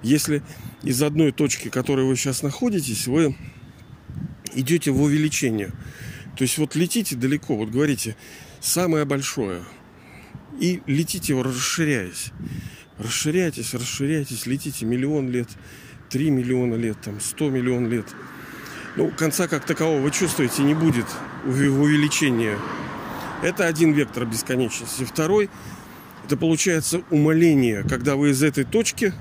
Если 0.03 0.43
из 0.83 1.03
одной 1.03 1.33
точки, 1.33 1.69
в 1.69 1.73
которой 1.73 2.07
вы 2.07 2.17
сейчас 2.17 2.43
находитесь, 2.43 3.07
вы 3.07 3.37
идете 4.55 4.91
в 4.91 5.03
увеличение. 5.03 5.73
То 6.37 6.43
есть 6.43 6.59
вот 6.59 6.75
летите 6.77 7.15
далеко, 7.15 7.57
вот 7.57 7.69
говорите, 7.69 8.17
самое 8.61 9.05
большое– 9.05 9.63
и 10.61 10.83
летите, 10.87 11.41
расширяясь. 11.41 12.33
Расширяйтесь, 12.99 13.75
расширяйтесь, 13.75 14.47
летите 14.47 14.85
миллион 14.85 15.31
лет, 15.31 15.49
3 16.11 16.31
миллиона 16.31 16.75
лет, 16.75 17.01
там 17.01 17.21
100 17.21 17.51
миллион 17.51 17.89
лет. 17.89 18.07
Ну, 18.97 19.11
конца 19.11 19.49
как 19.49 19.65
такового 19.65 20.01
вы 20.01 20.11
чувствуете 20.11 20.63
не 20.63 20.75
будет 20.75 21.07
увеличения. 21.45 22.59
Это 23.43 23.67
один 23.67 23.93
вектор 23.93 24.27
бесконечности. 24.27 25.05
Второй, 25.05 25.51
это 26.27 26.37
получается 26.37 27.03
умоление, 27.11 27.83
когда 27.89 28.17
вы 28.17 28.31
из 28.31 28.43
этой 28.43 28.65
точки 28.65 29.13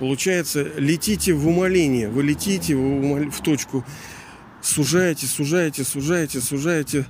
получается, 0.00 0.66
летите 0.78 1.34
в 1.34 1.46
умоление. 1.46 2.08
Вы 2.08 2.24
летите 2.24 2.74
в, 2.74 2.80
умол... 2.80 3.30
в 3.30 3.40
точку, 3.42 3.84
сужаете, 4.62 5.26
сужаете, 5.26 5.84
сужаете, 5.84 6.40
сужаете 6.40 7.06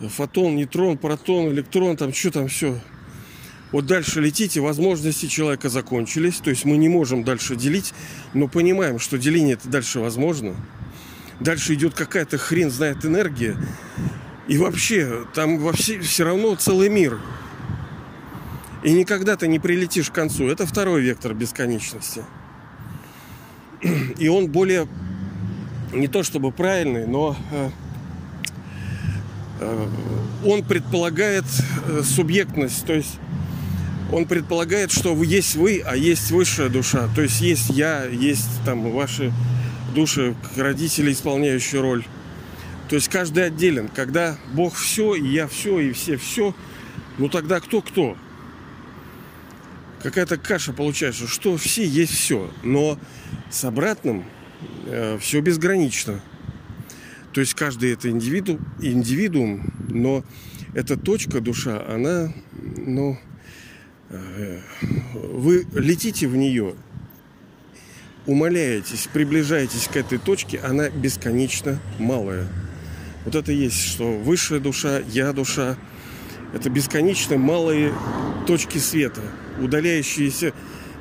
фотон, 0.00 0.56
нейтрон, 0.56 0.98
протон, 0.98 1.48
электрон, 1.48 1.96
там 1.96 2.12
что 2.14 2.30
там 2.30 2.48
все. 2.48 2.78
Вот 3.72 3.86
дальше 3.86 4.20
летите, 4.20 4.60
возможности 4.60 5.26
человека 5.26 5.68
закончились, 5.68 6.36
то 6.36 6.50
есть 6.50 6.64
мы 6.64 6.78
не 6.78 6.88
можем 6.88 7.22
дальше 7.22 7.54
делить, 7.54 7.92
но 8.32 8.48
понимаем, 8.48 8.98
что 8.98 9.18
деление 9.18 9.54
это 9.54 9.68
дальше 9.68 10.00
возможно. 10.00 10.54
Дальше 11.40 11.74
идет 11.74 11.94
какая-то 11.94 12.38
хрен 12.38 12.70
знает 12.70 13.04
энергия. 13.04 13.56
И 14.48 14.56
вообще, 14.56 15.26
там 15.34 15.58
вообще 15.58 16.00
все 16.00 16.24
равно 16.24 16.54
целый 16.54 16.88
мир. 16.88 17.20
И 18.82 18.92
никогда 18.92 19.36
ты 19.36 19.46
не 19.48 19.58
прилетишь 19.58 20.10
к 20.10 20.14
концу. 20.14 20.48
Это 20.48 20.66
второй 20.66 21.02
вектор 21.02 21.34
бесконечности. 21.34 22.24
И 24.18 24.28
он 24.28 24.50
более 24.50 24.88
не 25.92 26.08
то 26.08 26.22
чтобы 26.22 26.52
правильный, 26.52 27.06
но 27.06 27.36
э, 27.50 27.70
он 30.44 30.62
предполагает 30.64 31.44
э, 31.86 32.02
субъектность, 32.04 32.86
то 32.86 32.92
есть 32.92 33.18
он 34.12 34.24
предполагает, 34.24 34.90
что 34.90 35.14
есть 35.22 35.56
вы, 35.56 35.82
а 35.84 35.96
есть 35.96 36.30
высшая 36.30 36.68
душа. 36.68 37.08
То 37.14 37.22
есть 37.22 37.40
есть 37.40 37.70
я, 37.70 38.04
есть 38.04 38.48
там 38.64 38.90
ваши 38.90 39.32
души, 39.94 40.34
родители, 40.56 41.12
исполняющие 41.12 41.80
роль. 41.80 42.04
То 42.88 42.94
есть 42.94 43.08
каждый 43.08 43.44
отделен. 43.46 43.88
Когда 43.88 44.38
Бог 44.52 44.74
все, 44.74 45.14
и 45.14 45.28
я 45.28 45.46
все, 45.46 45.78
и 45.80 45.92
все 45.92 46.16
все, 46.16 46.54
ну 47.18 47.28
тогда 47.28 47.60
кто 47.60 47.82
кто? 47.82 48.16
Какая-то 50.02 50.38
каша 50.38 50.72
получается, 50.72 51.26
что 51.26 51.56
все 51.56 51.84
есть 51.84 52.14
все. 52.14 52.50
Но 52.62 52.98
с 53.50 53.64
обратным 53.64 54.24
э, 54.86 55.18
все 55.20 55.40
безгранично. 55.40 56.20
То 57.38 57.42
есть 57.42 57.54
каждый 57.54 57.92
это 57.92 58.10
индивиду, 58.10 58.58
индивидуум, 58.82 59.72
но 59.90 60.24
эта 60.74 60.96
точка 60.96 61.40
душа, 61.40 61.86
она, 61.88 62.32
ну, 62.78 63.16
э, 64.10 64.58
вы 65.12 65.64
летите 65.72 66.26
в 66.26 66.34
нее, 66.34 66.74
умоляетесь, 68.26 69.08
приближаетесь 69.12 69.86
к 69.86 69.96
этой 69.96 70.18
точке, 70.18 70.58
она 70.58 70.90
бесконечно 70.90 71.80
малая. 72.00 72.48
Вот 73.24 73.36
это 73.36 73.52
есть, 73.52 73.84
что 73.84 74.18
высшая 74.18 74.58
душа, 74.58 74.98
я 74.98 75.32
душа, 75.32 75.76
это 76.52 76.68
бесконечно 76.70 77.38
малые 77.38 77.94
точки 78.48 78.78
света, 78.78 79.22
удаляющиеся 79.62 80.52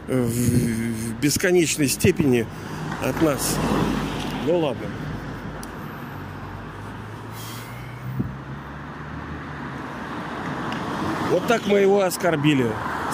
в 0.07 1.19
бесконечной 1.19 1.87
степени 1.87 2.45
от 3.01 3.23
нас. 3.23 3.57
Ну 4.45 4.59
ладно. 4.59 4.85
Вот 11.37 11.45
так 11.45 11.67
мы 11.67 11.81
его 11.81 12.01
оскорбили, 12.01 12.65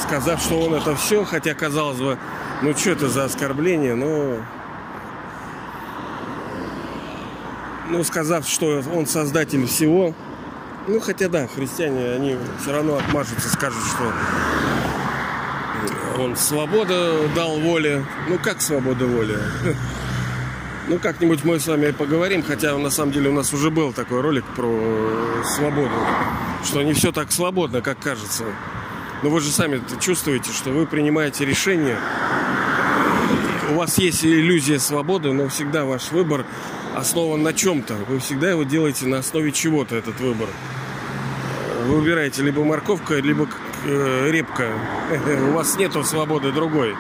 сказав, 0.02 0.42
что 0.42 0.58
он 0.62 0.76
это 0.76 0.96
все, 0.96 1.26
хотя 1.26 1.54
казалось 1.54 1.98
бы, 1.98 2.18
ну 2.62 2.74
что 2.74 2.92
это 2.92 3.10
за 3.10 3.26
оскорбление, 3.26 3.96
ну, 3.96 4.38
ну 7.90 8.02
сказав, 8.06 8.48
что 8.48 8.82
он 8.96 9.08
создатель 9.08 9.68
всего, 9.68 10.16
ну 10.88 11.02
хотя 11.02 11.28
да, 11.28 11.48
христиане, 11.48 12.12
они 12.14 12.38
все 12.62 12.72
равно 12.72 12.96
отмажутся, 12.96 13.50
скажут, 13.50 13.84
что 13.88 14.14
он 16.18 16.38
свободу 16.38 17.30
дал 17.36 17.60
воле. 17.60 18.06
Ну 18.30 18.40
как 18.42 18.62
свобода 18.62 19.06
воли? 19.06 19.38
Ну, 20.88 21.00
как-нибудь 21.00 21.46
мы 21.46 21.60
с 21.60 21.68
вами 21.68 21.92
поговорим, 21.92 22.44
хотя 22.44 22.78
на 22.78 22.90
самом 22.90 23.14
деле 23.14 23.30
у 23.30 23.34
нас 23.34 23.54
уже 23.54 23.72
был 23.72 23.94
такой 23.94 24.20
ролик 24.20 24.44
про 24.56 25.44
свободу, 25.46 25.96
что 26.66 26.82
не 26.84 26.94
все 26.94 27.14
так 27.14 27.32
свободно, 27.32 27.82
как 27.82 28.00
кажется. 28.00 28.44
Но 29.22 29.30
вы 29.30 29.40
же 29.40 29.50
сами 29.50 29.82
чувствуете, 30.02 30.52
что 30.52 30.72
вы 30.72 30.86
принимаете 30.86 31.46
решение. 31.46 31.98
У 33.72 33.76
вас 33.76 33.98
есть 33.98 34.26
иллюзия 34.26 34.78
свободы, 34.78 35.32
но 35.32 35.48
всегда 35.48 35.86
ваш 35.86 36.12
выбор 36.12 36.46
основан 36.94 37.42
на 37.44 37.54
чем-то. 37.54 37.96
Вы 38.10 38.20
всегда 38.20 38.50
его 38.50 38.64
делаете 38.64 39.08
на 39.08 39.20
основе 39.20 39.54
чего-то, 39.54 39.96
этот 39.96 40.20
выбор. 40.20 40.50
Вы 41.86 41.96
выбираете 41.96 42.44
либо 42.44 42.62
морковка, 42.66 43.16
либо 43.16 43.48
э, 43.86 44.30
репка. 44.32 44.74
У 45.50 45.54
вас 45.54 45.78
нету 45.78 46.04
свободы 46.04 46.52
другой. 46.52 46.94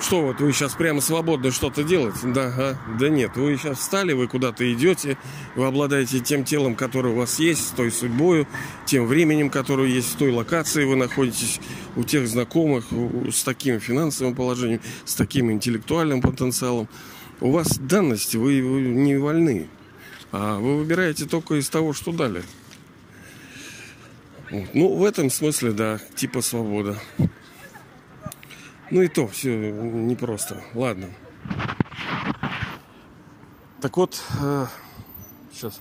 Что 0.00 0.22
вот 0.22 0.40
вы 0.40 0.52
сейчас 0.52 0.74
прямо 0.74 1.00
свободно 1.00 1.50
что-то 1.50 1.82
делаете? 1.82 2.18
Да, 2.24 2.48
ага. 2.48 2.78
да 3.00 3.08
нет, 3.08 3.36
вы 3.36 3.56
сейчас 3.56 3.78
встали, 3.78 4.12
вы 4.12 4.28
куда-то 4.28 4.70
идете, 4.72 5.16
вы 5.54 5.66
обладаете 5.66 6.20
тем 6.20 6.44
телом, 6.44 6.74
которое 6.74 7.14
у 7.14 7.16
вас 7.16 7.38
есть, 7.38 7.68
с 7.68 7.70
той 7.70 7.90
судьбой, 7.90 8.46
тем 8.84 9.06
временем, 9.06 9.48
которое 9.48 9.88
есть, 9.88 10.12
в 10.12 10.16
той 10.18 10.32
локации 10.32 10.84
вы 10.84 10.96
находитесь, 10.96 11.60
у 11.96 12.04
тех 12.04 12.28
знакомых, 12.28 12.84
с 13.32 13.42
таким 13.42 13.80
финансовым 13.80 14.34
положением, 14.34 14.82
с 15.06 15.14
таким 15.14 15.50
интеллектуальным 15.50 16.20
потенциалом. 16.20 16.88
У 17.40 17.50
вас 17.50 17.78
данности, 17.78 18.36
вы 18.36 18.60
не 18.60 19.16
вольны, 19.16 19.66
а 20.30 20.58
вы 20.58 20.76
выбираете 20.76 21.24
только 21.24 21.54
из 21.54 21.70
того, 21.70 21.94
что 21.94 22.12
дали. 22.12 22.42
Ну, 24.50 24.94
в 24.94 25.04
этом 25.04 25.30
смысле, 25.30 25.72
да, 25.72 26.00
типа 26.14 26.42
свобода. 26.42 26.98
Ну 28.90 29.02
и 29.02 29.08
то 29.08 29.26
все 29.26 29.72
непросто. 29.72 30.62
Ладно. 30.74 31.08
Так 33.80 33.96
вот, 33.96 34.20
э, 34.40 34.66
сейчас. 35.52 35.80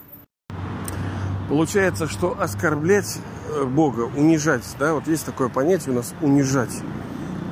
Получается, 1.48 2.08
что 2.08 2.39
оскорблять 2.39 3.20
э, 3.50 3.63
Бога, 3.63 4.10
унижать, 4.15 4.63
да, 4.80 4.96
вот 4.96 5.08
есть 5.08 5.26
такое 5.26 5.50
понятие 5.50 5.94
у 5.94 5.96
нас 5.96 6.13
унижать. 6.22 6.74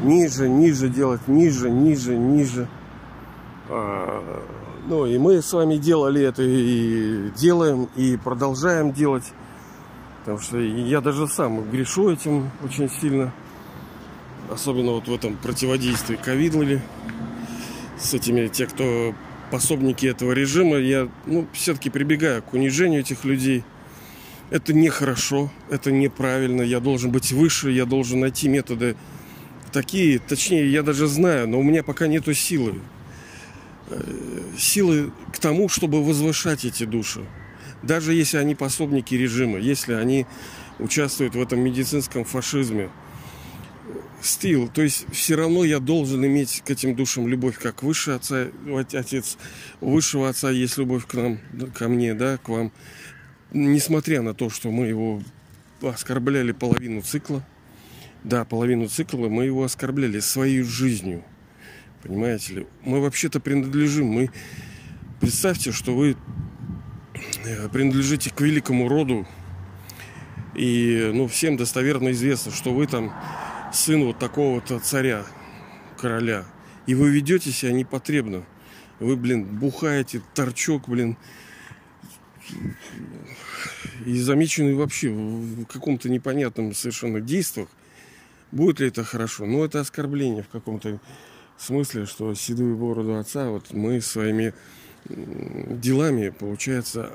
Ниже, 0.02 0.50
ниже 0.50 0.89
делать, 0.89 1.28
ниже, 1.28 1.70
ниже, 1.70 2.18
ниже. 2.18 2.68
А, 3.70 4.44
ну 4.88 5.06
и 5.06 5.18
мы 5.18 5.42
с 5.42 5.54
вами 5.54 5.78
делали 5.78 6.22
это 6.24 6.42
и 6.44 7.30
делаем, 7.38 7.88
и 7.96 8.18
продолжаем 8.18 8.92
делать. 8.92 9.32
Потому 10.20 10.39
что 10.39 10.58
я 10.58 11.00
даже 11.00 11.28
сам 11.28 11.70
грешу 11.70 12.12
этим 12.12 12.50
очень 12.63 12.89
сильно 12.89 13.32
особенно 14.54 14.92
вот 14.92 15.08
в 15.08 15.13
этом 15.13 15.36
противодействии 15.36 16.16
ковидлали 16.16 16.82
с 18.00 18.13
этими, 18.13 18.48
те, 18.48 18.68
кто 18.68 19.13
пособники 19.52 20.06
этого 20.06 20.32
режима, 20.32 20.78
я, 20.78 21.10
ну, 21.26 21.48
все-таки 21.54 21.89
прибегаю 21.89 22.42
к 22.42 22.54
унижению 22.54 23.02
этих 23.02 23.26
людей. 23.26 23.63
Это 24.50 24.74
нехорошо, 24.74 25.52
это 25.70 25.92
неправильно, 25.92 26.62
я 26.62 26.80
должен 26.80 27.12
быть 27.12 27.32
выше, 27.32 27.72
я 27.72 27.86
должен 27.86 28.20
найти 28.20 28.48
методы 28.48 28.96
такие, 29.72 30.20
точнее, 30.20 30.72
я 30.72 30.84
даже 30.84 31.08
знаю, 31.08 31.48
но 31.50 31.60
у 31.60 31.63
меня 31.63 31.84
пока 31.84 32.08
нету 32.08 32.34
силы. 32.34 32.76
Э, 33.89 34.02
силы 34.58 35.12
к 35.34 35.39
тому, 35.39 35.70
чтобы 35.70 36.04
возвышать 36.04 36.66
эти 36.66 36.84
души. 36.84 37.26
Даже 37.82 38.13
если 38.13 38.38
они 38.38 38.54
пособники 38.54 39.16
режима, 39.16 39.58
если 39.58 39.94
они 39.94 40.28
участвуют 40.78 41.36
в 41.36 41.42
этом 41.42 41.60
медицинском 41.60 42.24
фашизме– 42.24 42.89
стил. 44.22 44.69
То 44.69 44.82
есть 44.82 45.06
все 45.12 45.36
равно 45.36 45.63
я 45.63 45.80
должен 45.80 46.26
иметь 46.26 46.62
к 46.65 46.69
этим 46.69 46.96
душам 46.96 47.28
любовь, 47.28 47.58
как 47.58 47.84
высший 47.84 48.15
отца, 48.15 48.48
отец, 48.93 49.38
высшего 49.82 50.30
отца 50.30 50.50
есть 50.50 50.78
любовь 50.78 51.06
к 51.06 51.13
нам, 51.13 51.39
ко 51.74 51.88
мне, 51.88 52.13
да, 52.13 52.38
к 52.38 52.50
вам. 52.50 52.72
Несмотря 53.52 54.22
на 54.22 54.34
то, 54.34 54.50
что 54.50 54.72
мы 54.72 54.88
его 54.88 55.22
оскорбляли 55.82 56.52
половину 56.52 57.02
цикла, 57.02 57.46
да, 58.24 58.46
половину 58.46 58.88
цикла 58.88 59.28
мы 59.28 59.46
его 59.46 59.63
оскорбляли 59.63 60.19
своей 60.19 60.62
жизнью. 60.62 61.24
Понимаете 62.02 62.54
ли? 62.54 62.67
Мы 62.84 63.02
вообще-то 63.02 63.39
принадлежим. 63.39 64.08
Мы 64.08 64.30
представьте, 65.22 65.72
что 65.72 65.96
вы 65.96 66.17
э, 67.46 67.69
принадлежите 67.69 68.30
к 68.30 68.41
великому 68.41 68.88
роду. 68.88 69.28
И 70.56 71.12
ну, 71.13 71.28
всем 71.28 71.58
достоверно 71.58 72.12
известно, 72.12 72.52
что 72.52 72.74
вы 72.74 72.88
там 72.88 73.13
сын 73.74 74.06
вот 74.06 74.20
такого-то 74.20 74.80
царя, 74.80 75.26
короля, 75.98 76.46
и 76.86 76.96
вы 76.96 77.10
ведете 77.10 77.52
себя 77.52 77.72
непотребно. 77.72 78.46
Вы, 79.00 79.16
блин, 79.18 79.46
бухаете, 79.46 80.22
торчок, 80.34 80.88
блин, 80.88 81.18
и 84.06 84.20
замечены 84.20 84.76
вообще 84.76 85.10
в 85.10 85.66
каком-то 85.66 86.10
непонятном 86.10 86.74
совершенно 86.74 87.20
действиях. 87.20 87.68
Будет 88.52 88.80
ли 88.80 88.88
это 88.88 89.04
хорошо? 89.04 89.46
Ну, 89.46 89.64
это 89.64 89.80
оскорбление 89.80 90.44
в 90.44 90.50
каком-то 90.50 91.00
смысле, 91.58 92.06
что 92.06 92.34
седую 92.36 92.78
бороду 92.78 93.18
отца 93.18 93.50
вот 93.50 93.74
мы 93.74 94.00
своими 94.02 94.54
делами, 95.10 96.30
получается, 96.30 97.12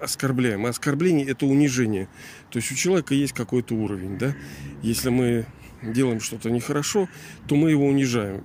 оскорбляем. 0.00 0.66
А 0.66 0.70
оскорбление– 0.70 1.26
это 1.28 1.46
унижение. 1.46 2.08
То 2.50 2.58
есть 2.58 2.72
у 2.72 2.74
человека 2.74 3.14
есть 3.14 3.32
какой-то 3.32 3.74
уровень, 3.74 4.18
да? 4.18 4.34
Если 4.82 5.10
мы 5.10 5.46
делаем 5.82 6.20
что-то 6.20 6.50
нехорошо, 6.50 7.08
то 7.46 7.56
мы 7.56 7.70
его 7.70 7.86
унижаем. 7.86 8.44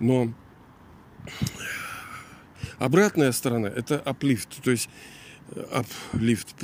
Но 0.00 0.32
обратная 2.78 3.32
сторона– 3.32 3.68
это 3.76 3.98
аплифт, 3.98 4.62
то 4.62 4.70
есть 4.70 4.88
аплифт, 5.72 6.54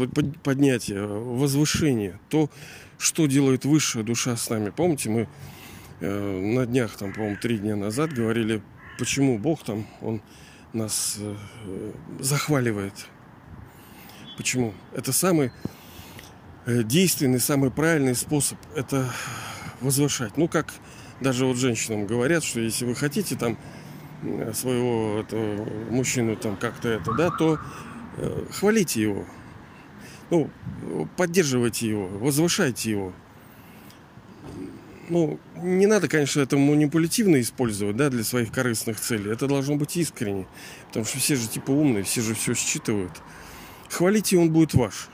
поднятие, 0.43 1.07
возвышение. 1.07 2.19
То, 2.29 2.51
что 2.99 3.27
делает 3.27 3.65
высшая 3.65 4.03
душа 4.03 4.37
с 4.37 4.49
нами. 4.51 4.71
Помните, 4.71 5.11
мы 5.11 5.29
э, 6.01 6.41
на 6.41 6.67
днях, 6.67 6.97
там, 6.97 7.13
по-моему, 7.13 7.37
три 7.41 7.59
дня 7.59 7.77
назад 7.77 8.13
говорили, 8.13 8.63
почему 8.99 9.39
Бог 9.39 9.65
там, 9.65 9.87
Он 10.01 10.23
нас 10.73 11.17
э, 11.19 11.93
захваливает. 12.21 13.07
Почему? 14.37 14.75
Это 14.93 15.13
самый 15.13 15.53
э, 16.67 16.83
действенный, 16.83 17.41
самый 17.41 17.71
правильный 17.71 18.15
способ. 18.15 18.59
Это 18.75 19.11
возвышать. 19.85 20.37
Ну, 20.37 20.49
как 20.49 20.73
даже 21.21 21.47
вот 21.47 21.57
женщинам 21.57 22.07
говорят, 22.07 22.43
что 22.43 22.61
если 22.61 22.85
вы 22.85 22.95
хотите 22.95 23.37
там 23.37 23.57
э, 24.23 24.53
своего 24.55 25.21
этого, 25.21 25.69
мужчину 25.91 26.37
там 26.37 26.57
как-то 26.57 26.89
это, 26.89 27.13
да, 27.13 27.31
то 27.31 27.59
э, 28.17 28.45
хвалите 28.51 29.03
его. 29.03 29.25
Ну, 30.31 30.51
поддерживайте 31.17 31.89
его, 31.89 32.09
возвышайте 32.09 32.91
его. 32.91 33.13
Ну, 35.11 35.39
не 35.63 35.87
надо, 35.87 36.09
конечно, 36.09 36.41
это 36.41 36.57
манипулятивно 36.57 37.41
использовать, 37.41 37.97
да, 37.97 38.09
для 38.09 38.25
своих 38.25 38.51
корыстных 38.51 38.99
целей. 38.99 39.31
Это 39.31 39.47
должно 39.47 39.77
быть 39.77 39.97
искренне. 39.97 40.47
Потому 40.89 41.05
что 41.05 41.19
все 41.19 41.37
же 41.37 41.47
типа 41.47 41.73
умные, 41.73 42.05
все 42.05 42.23
же 42.23 42.35
все 42.35 42.55
считывают. 42.55 43.13
Хвалите, 43.91 44.39
он 44.39 44.51
будет 44.51 44.73
ваш. 44.73 45.09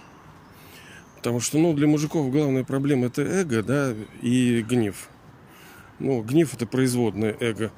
Потому 1.20 1.40
что, 1.40 1.58
ну, 1.58 1.74
для 1.74 1.86
мужиков 1.86 2.32
главная 2.32 2.64
проблема 2.64 3.08
это 3.08 3.20
эго, 3.20 3.62
да, 3.62 3.94
и 4.22 4.62
гнев. 4.62 5.10
Ну, 5.98 6.22
гнев 6.22 6.54
это 6.54 6.64
производное 6.64 7.36
эго. 7.40 7.72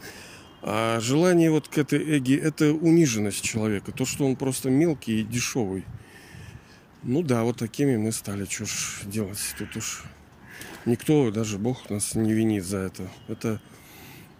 А 0.63 1.01
желание 1.01 1.51
вот 1.51 1.67
к 1.67 1.77
этой 1.77 2.19
эге– 2.19 2.37
это 2.39 2.73
униженность 2.73 3.43
человека. 3.43 3.91
То, 3.91 4.05
что 4.05 4.25
он 4.25 4.37
просто 4.37 4.71
мелкий 4.71 5.23
и 5.23 5.25
дешевый. 5.25 5.85
Ну 7.03 7.23
да, 7.23 7.43
вот 7.43 7.57
такими 7.57 7.97
мы 7.97 8.13
стали. 8.13 8.45
Что 8.45 8.65
ж 8.65 9.01
делать? 9.07 9.41
Тут 9.59 9.77
уж 9.77 10.05
никто, 10.87 11.33
даже 11.33 11.59
Бог 11.59 11.91
нас 11.91 12.15
не 12.15 12.33
винит 12.33 12.65
за 12.65 12.79
это. 12.79 13.09
Это 13.27 13.61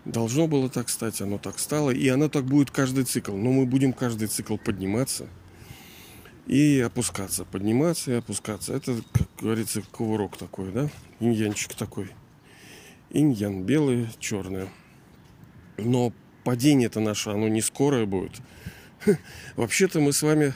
должно 0.05 0.47
было 0.47 0.69
так 0.69 0.89
стать, 0.89 1.21
оно 1.21 1.39
так 1.39 1.59
стало. 1.59 1.91
И 1.91 2.07
оно 2.07 2.29
так 2.29 2.45
будет 2.45 2.71
каждый 2.71 3.03
цикл. 3.03 3.35
Но 3.35 3.51
мы 3.51 3.67
будем 3.67 3.93
каждый 3.93 4.29
цикл 4.29 4.59
подниматься 4.59 5.27
и 6.47 6.81
опускаться. 6.81 7.45
Подниматься 7.45 8.13
и 8.13 8.15
опускаться. 8.15 8.75
Это, 8.75 8.97
как 9.13 9.29
говорится, 9.41 9.83
кувырок 9.83 10.37
такой, 10.37 10.73
да? 10.73 10.89
Иньянчик 11.21 11.75
такой. 11.75 12.11
Иньян 13.11 13.65
белый, 13.65 14.09
черный. 14.19 14.69
Но 15.79 16.13
падение 16.45 16.87
это 16.87 17.01
наше, 17.01 17.31
оно 17.31 17.49
не 17.49 17.61
скорое 17.61 18.07
будет. 18.07 18.41
Вообще-то 19.57 20.01
мы 20.01 20.13
с 20.13 20.23
вами, 20.23 20.55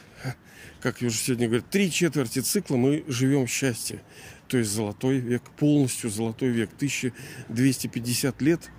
как 0.81 1.01
я 1.01 1.09
уже 1.09 1.18
сегодня 1.18 1.46
говорю, 1.46 1.64
три 1.70 1.90
четверти 1.90 2.40
цикла 2.40 2.77
мы 2.77 3.05
живем 3.09 3.46
в 3.46 3.51
счастье. 3.51 4.03
То 4.49 4.59
есть 4.59 4.70
золотой 4.70 5.18
век, 5.18 5.42
полностью 5.57 6.11
золотой 6.11 6.51
век, 6.51 6.70
1250 6.77 8.42
лет 8.42 8.70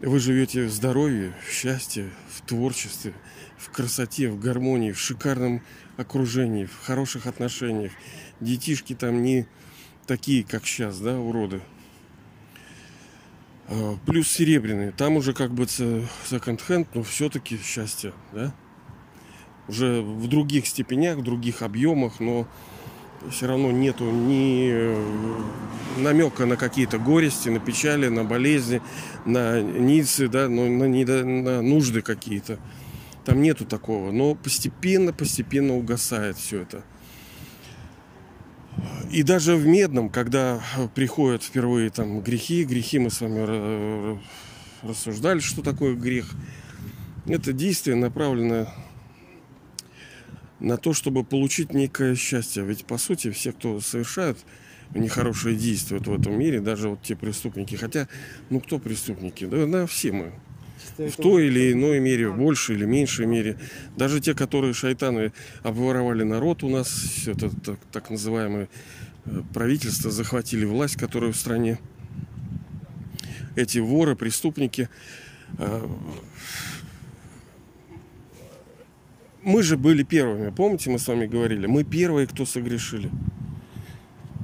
вы 0.00 0.18
живете 0.18 0.64
в 0.64 0.70
здоровье, 0.70 1.34
в 1.46 1.52
счастье, 1.52 2.10
в 2.34 2.46
творчестве, 2.46 3.12
в 3.60 3.70
красоте, 3.70 4.28
в 4.28 4.40
гармонии, 4.40 4.92
в 4.92 4.98
шикарном 4.98 5.62
окружении, 5.96 6.64
в 6.64 6.80
хороших 6.84 7.26
отношениях. 7.26 7.92
Детишки 8.40 8.94
там 8.94 9.22
не 9.22 9.46
такие, 10.06 10.44
как 10.44 10.66
сейчас, 10.66 10.98
да, 10.98 11.18
уроды. 11.18 11.60
А, 13.68 13.96
плюс 14.06 14.28
серебряные. 14.28 14.92
Там 14.92 15.16
уже 15.16 15.34
как 15.34 15.52
бы 15.52 15.66
секонд-хенд, 15.68 16.88
но 16.94 17.02
все-таки 17.02 17.58
счастье, 17.58 18.12
да? 18.32 18.54
Уже 19.68 20.00
в 20.00 20.26
других 20.26 20.66
степенях, 20.66 21.18
в 21.18 21.22
других 21.22 21.62
объемах, 21.62 22.18
но 22.18 22.48
все 23.30 23.46
равно 23.46 23.70
нету 23.70 24.04
ни 24.10 24.70
э, 24.72 25.42
намека 25.98 26.46
на 26.46 26.56
какие-то 26.56 26.98
горести, 26.98 27.50
на 27.50 27.60
печали, 27.60 28.08
на 28.08 28.24
болезни, 28.24 28.80
на 29.26 29.60
ницы, 29.60 30.28
да, 30.28 30.48
но 30.48 30.66
на, 30.66 30.88
на 30.88 31.62
нужды 31.62 32.00
какие-то. 32.00 32.58
Там 33.24 33.42
нету 33.42 33.64
такого. 33.64 34.10
Но 34.10 34.34
постепенно, 34.34 35.12
постепенно 35.12 35.76
угасает 35.76 36.36
все 36.36 36.62
это. 36.62 36.82
И 39.10 39.22
даже 39.22 39.56
в 39.56 39.66
медном, 39.66 40.08
когда 40.08 40.62
приходят 40.94 41.42
впервые 41.42 41.90
там 41.90 42.20
грехи, 42.20 42.64
грехи 42.64 42.98
мы 42.98 43.10
с 43.10 43.20
вами 43.20 44.20
рассуждали, 44.82 45.40
что 45.40 45.62
такое 45.62 45.94
грех. 45.94 46.30
Это 47.26 47.52
действие 47.52 47.96
направлено 47.96 48.68
на 50.60 50.76
то, 50.76 50.94
чтобы 50.94 51.24
получить 51.24 51.74
некое 51.74 52.14
счастье. 52.14 52.64
Ведь 52.64 52.84
по 52.84 52.98
сути 52.98 53.30
все, 53.30 53.52
кто 53.52 53.80
совершают 53.80 54.38
нехорошие 54.94 55.56
действия 55.56 55.98
вот 55.98 56.06
в 56.06 56.20
этом 56.20 56.38
мире, 56.38 56.60
даже 56.60 56.88
вот 56.88 57.02
те 57.02 57.16
преступники, 57.16 57.74
хотя, 57.74 58.08
ну 58.48 58.60
кто 58.60 58.78
преступники? 58.78 59.44
Да, 59.44 59.66
да 59.66 59.86
все 59.86 60.12
мы 60.12 60.32
в 60.98 61.16
той 61.16 61.46
или 61.46 61.72
иной 61.72 62.00
мере, 62.00 62.28
в 62.28 62.36
большей 62.36 62.76
или 62.76 62.84
меньшей 62.84 63.26
мере. 63.26 63.56
Даже 63.96 64.20
те, 64.20 64.34
которые 64.34 64.74
шайтаны 64.74 65.32
обворовали 65.62 66.22
народ 66.22 66.62
у 66.62 66.68
нас, 66.68 67.26
это 67.26 67.50
так, 67.50 67.78
так 67.92 68.10
называемое 68.10 68.68
э, 69.24 69.42
правительство, 69.54 70.10
захватили 70.10 70.64
власть, 70.64 70.96
которая 70.96 71.32
в 71.32 71.36
стране. 71.36 71.78
Эти 73.56 73.78
воры, 73.78 74.16
преступники. 74.16 74.88
Э, 75.58 75.86
мы 79.42 79.62
же 79.62 79.76
были 79.76 80.02
первыми, 80.02 80.50
помните, 80.50 80.90
мы 80.90 80.98
с 80.98 81.08
вами 81.08 81.26
говорили, 81.26 81.66
мы 81.66 81.82
первые, 81.82 82.26
кто 82.26 82.44
согрешили. 82.44 83.10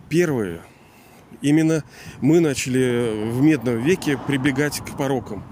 Первые. 0.09 0.61
Именно 1.43 1.85
мы 2.21 2.41
начали 2.41 3.31
в 3.31 3.43
медном 3.43 3.83
веке 3.83 4.19
прибегать 4.27 4.79
к 4.81 4.97
порокам. 4.97 5.45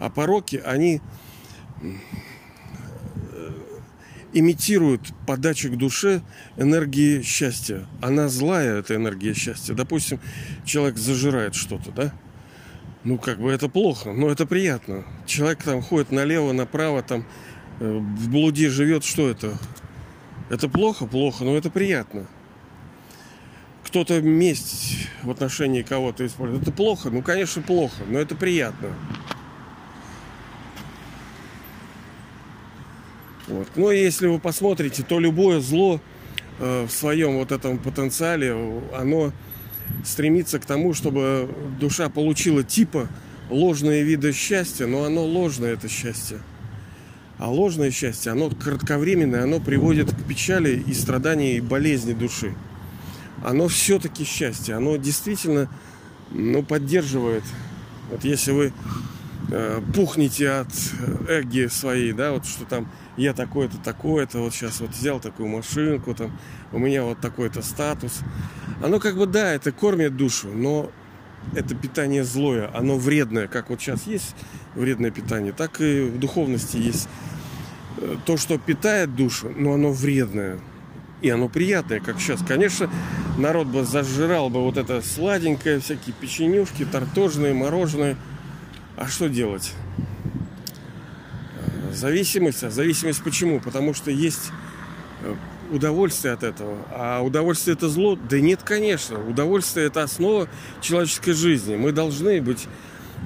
А 0.00 0.08
пороки, 0.08 0.60
они 0.64 1.00
э, 1.82 1.92
имитируют 4.32 5.12
подачу 5.26 5.70
к 5.70 5.76
душе 5.76 6.22
энергии 6.56 7.20
счастья. 7.22 7.86
Она 8.00 8.28
злая, 8.28 8.78
эта 8.78 8.96
энергия 8.96 9.34
счастья. 9.34 9.74
Допустим, 9.74 10.18
человек 10.64 10.96
зажирает 10.96 11.54
что-то, 11.54 11.92
да? 11.92 12.12
Ну, 13.04 13.18
как 13.18 13.40
бы 13.40 13.50
это 13.50 13.68
плохо, 13.68 14.12
но 14.12 14.30
это 14.30 14.46
приятно. 14.46 15.04
Человек 15.26 15.62
там 15.62 15.82
ходит 15.82 16.12
налево, 16.12 16.52
направо, 16.52 17.02
там 17.02 17.26
э, 17.78 17.98
в 17.98 18.30
блуде 18.30 18.70
живет, 18.70 19.04
что 19.04 19.28
это? 19.28 19.58
Это 20.48 20.68
плохо, 20.68 21.06
плохо, 21.06 21.44
но 21.44 21.56
это 21.56 21.70
приятно. 21.70 22.26
Кто-то 23.84 24.22
месть 24.22 25.08
в 25.22 25.30
отношении 25.30 25.82
кого-то 25.82 26.26
использует. 26.26 26.62
Это 26.62 26.72
плохо, 26.72 27.10
ну, 27.10 27.22
конечно, 27.22 27.60
плохо, 27.60 28.02
но 28.08 28.18
это 28.18 28.34
приятно. 28.34 28.94
Вот. 33.50 33.68
Но 33.74 33.90
если 33.90 34.28
вы 34.28 34.38
посмотрите, 34.38 35.02
то 35.02 35.18
любое 35.18 35.60
зло 35.60 36.00
э, 36.60 36.86
в 36.86 36.90
своем 36.90 37.38
вот 37.38 37.50
этом 37.50 37.78
потенциале, 37.78 38.54
оно 38.96 39.32
стремится 40.04 40.60
к 40.60 40.64
тому, 40.64 40.94
чтобы 40.94 41.52
душа 41.80 42.08
получила 42.08 42.62
типа 42.62 43.08
ложные 43.50 44.04
виды 44.04 44.32
счастья, 44.32 44.86
но 44.86 45.04
оно 45.04 45.24
ложное, 45.24 45.72
это 45.72 45.88
счастье. 45.88 46.38
А 47.38 47.50
ложное 47.50 47.90
счастье, 47.90 48.30
оно 48.30 48.50
кратковременное, 48.50 49.42
оно 49.42 49.58
приводит 49.58 50.12
к 50.12 50.24
печали 50.28 50.82
и 50.86 50.94
страданию 50.94 51.56
и 51.56 51.60
болезни 51.60 52.12
души. 52.12 52.54
Оно 53.44 53.66
все-таки 53.66 54.24
счастье, 54.24 54.74
оно 54.76 54.96
действительно 54.96 55.68
ну, 56.30 56.62
поддерживает. 56.62 57.42
Вот 58.10 58.24
если 58.24 58.52
вы 58.52 58.72
э, 59.50 59.80
пухнете 59.94 60.50
от 60.50 60.72
эги 61.28 61.66
своей, 61.66 62.12
да, 62.12 62.32
вот 62.32 62.46
что 62.46 62.64
там 62.64 62.88
я 63.16 63.34
такой-то, 63.34 63.76
такой-то, 63.78 64.38
вот 64.38 64.54
сейчас 64.54 64.80
вот 64.80 64.90
взял 64.90 65.20
такую 65.20 65.48
машинку, 65.48 66.14
там, 66.14 66.36
у 66.72 66.78
меня 66.78 67.04
вот 67.04 67.20
такой-то 67.20 67.62
статус. 67.62 68.20
Оно 68.82 68.98
как 68.98 69.16
бы, 69.16 69.26
да, 69.26 69.52
это 69.52 69.72
кормит 69.72 70.16
душу, 70.16 70.48
но 70.48 70.90
это 71.54 71.74
питание 71.74 72.24
злое, 72.24 72.70
оно 72.74 72.96
вредное. 72.96 73.48
Как 73.48 73.70
вот 73.70 73.80
сейчас 73.80 74.06
есть 74.06 74.34
вредное 74.74 75.10
питание, 75.10 75.52
так 75.52 75.80
и 75.80 76.02
в 76.02 76.18
духовности 76.18 76.76
есть 76.76 77.08
э, 77.98 78.16
то, 78.24 78.36
что 78.36 78.58
питает 78.58 79.14
душу, 79.14 79.52
но 79.56 79.74
оно 79.74 79.92
вредное. 79.92 80.58
И 81.20 81.28
оно 81.28 81.48
приятное, 81.48 82.00
как 82.00 82.18
сейчас. 82.18 82.40
Конечно, 82.46 82.88
народ 83.36 83.66
бы 83.66 83.84
зажирал 83.84 84.48
бы 84.48 84.62
вот 84.62 84.78
это 84.78 85.02
сладенькое, 85.02 85.80
всякие 85.80 86.14
печенюшки, 86.18 86.86
тортожные, 86.86 87.52
мороженое. 87.52 88.16
А 89.00 89.08
что 89.08 89.30
делать? 89.30 89.72
Зависимость. 91.90 92.62
А 92.64 92.70
зависимость 92.70 93.24
почему? 93.24 93.58
Потому 93.58 93.94
что 93.94 94.10
есть 94.10 94.50
э, 95.22 95.34
удовольствие 95.70 96.34
от 96.34 96.42
этого. 96.42 96.76
А 96.90 97.22
удовольствие 97.22 97.76
это 97.76 97.88
зло? 97.88 98.16
Да 98.16 98.38
нет, 98.38 98.62
конечно. 98.62 99.18
Удовольствие 99.26 99.86
это 99.86 100.02
основа 100.02 100.50
человеческой 100.82 101.32
жизни. 101.32 101.76
Мы 101.76 101.92
должны 101.92 102.42
быть 102.42 102.68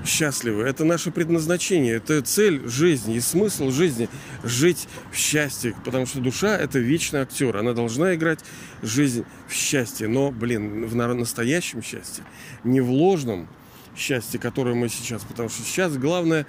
счастливы. 0.06 0.62
Это 0.62 0.84
наше 0.84 1.10
предназначение, 1.10 1.94
это 1.94 2.22
цель 2.22 2.68
жизни 2.68 3.16
и 3.16 3.20
смысл 3.20 3.70
жизни 3.70 4.08
жить 4.44 4.86
в 5.10 5.16
счастье, 5.16 5.74
потому 5.84 6.06
что 6.06 6.20
душа 6.20 6.56
это 6.56 6.78
вечный 6.78 7.20
актер, 7.20 7.56
она 7.56 7.72
должна 7.72 8.14
играть 8.14 8.40
жизнь 8.82 9.24
в 9.48 9.52
счастье, 9.52 10.08
но, 10.08 10.30
блин, 10.30 10.86
в 10.86 10.94
настоящем 10.94 11.82
счастье, 11.82 12.24
не 12.64 12.80
в 12.80 12.90
ложном 12.90 13.48
счастье, 13.96 14.40
которое 14.40 14.74
мы 14.74 14.88
сейчас, 14.88 15.22
потому 15.22 15.48
что 15.48 15.62
сейчас 15.62 15.96
главное 15.96 16.46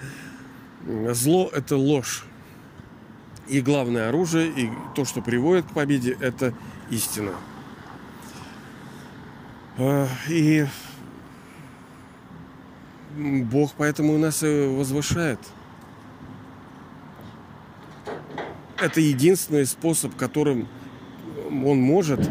Зло– 0.85 1.49
это 1.53 1.77
ложь. 1.77 2.25
И 3.47 3.61
главное 3.61 4.09
оружие, 4.09 4.49
и 4.49 4.69
то, 4.95 5.05
что 5.05 5.21
приводит 5.21 5.65
к 5.65 5.73
победе, 5.73 6.17
это 6.19 6.53
истина. 6.89 7.31
А, 9.77 10.07
и 10.29 10.65
Бог 13.15 13.73
поэтому 13.77 14.17
нас 14.17 14.43
и 14.43 14.67
возвышает. 14.67 15.39
Это 18.79 18.99
единственный 18.99 19.65
способ, 19.65 20.15
которым 20.15 20.67
Он 21.49 21.79
может 21.79 22.29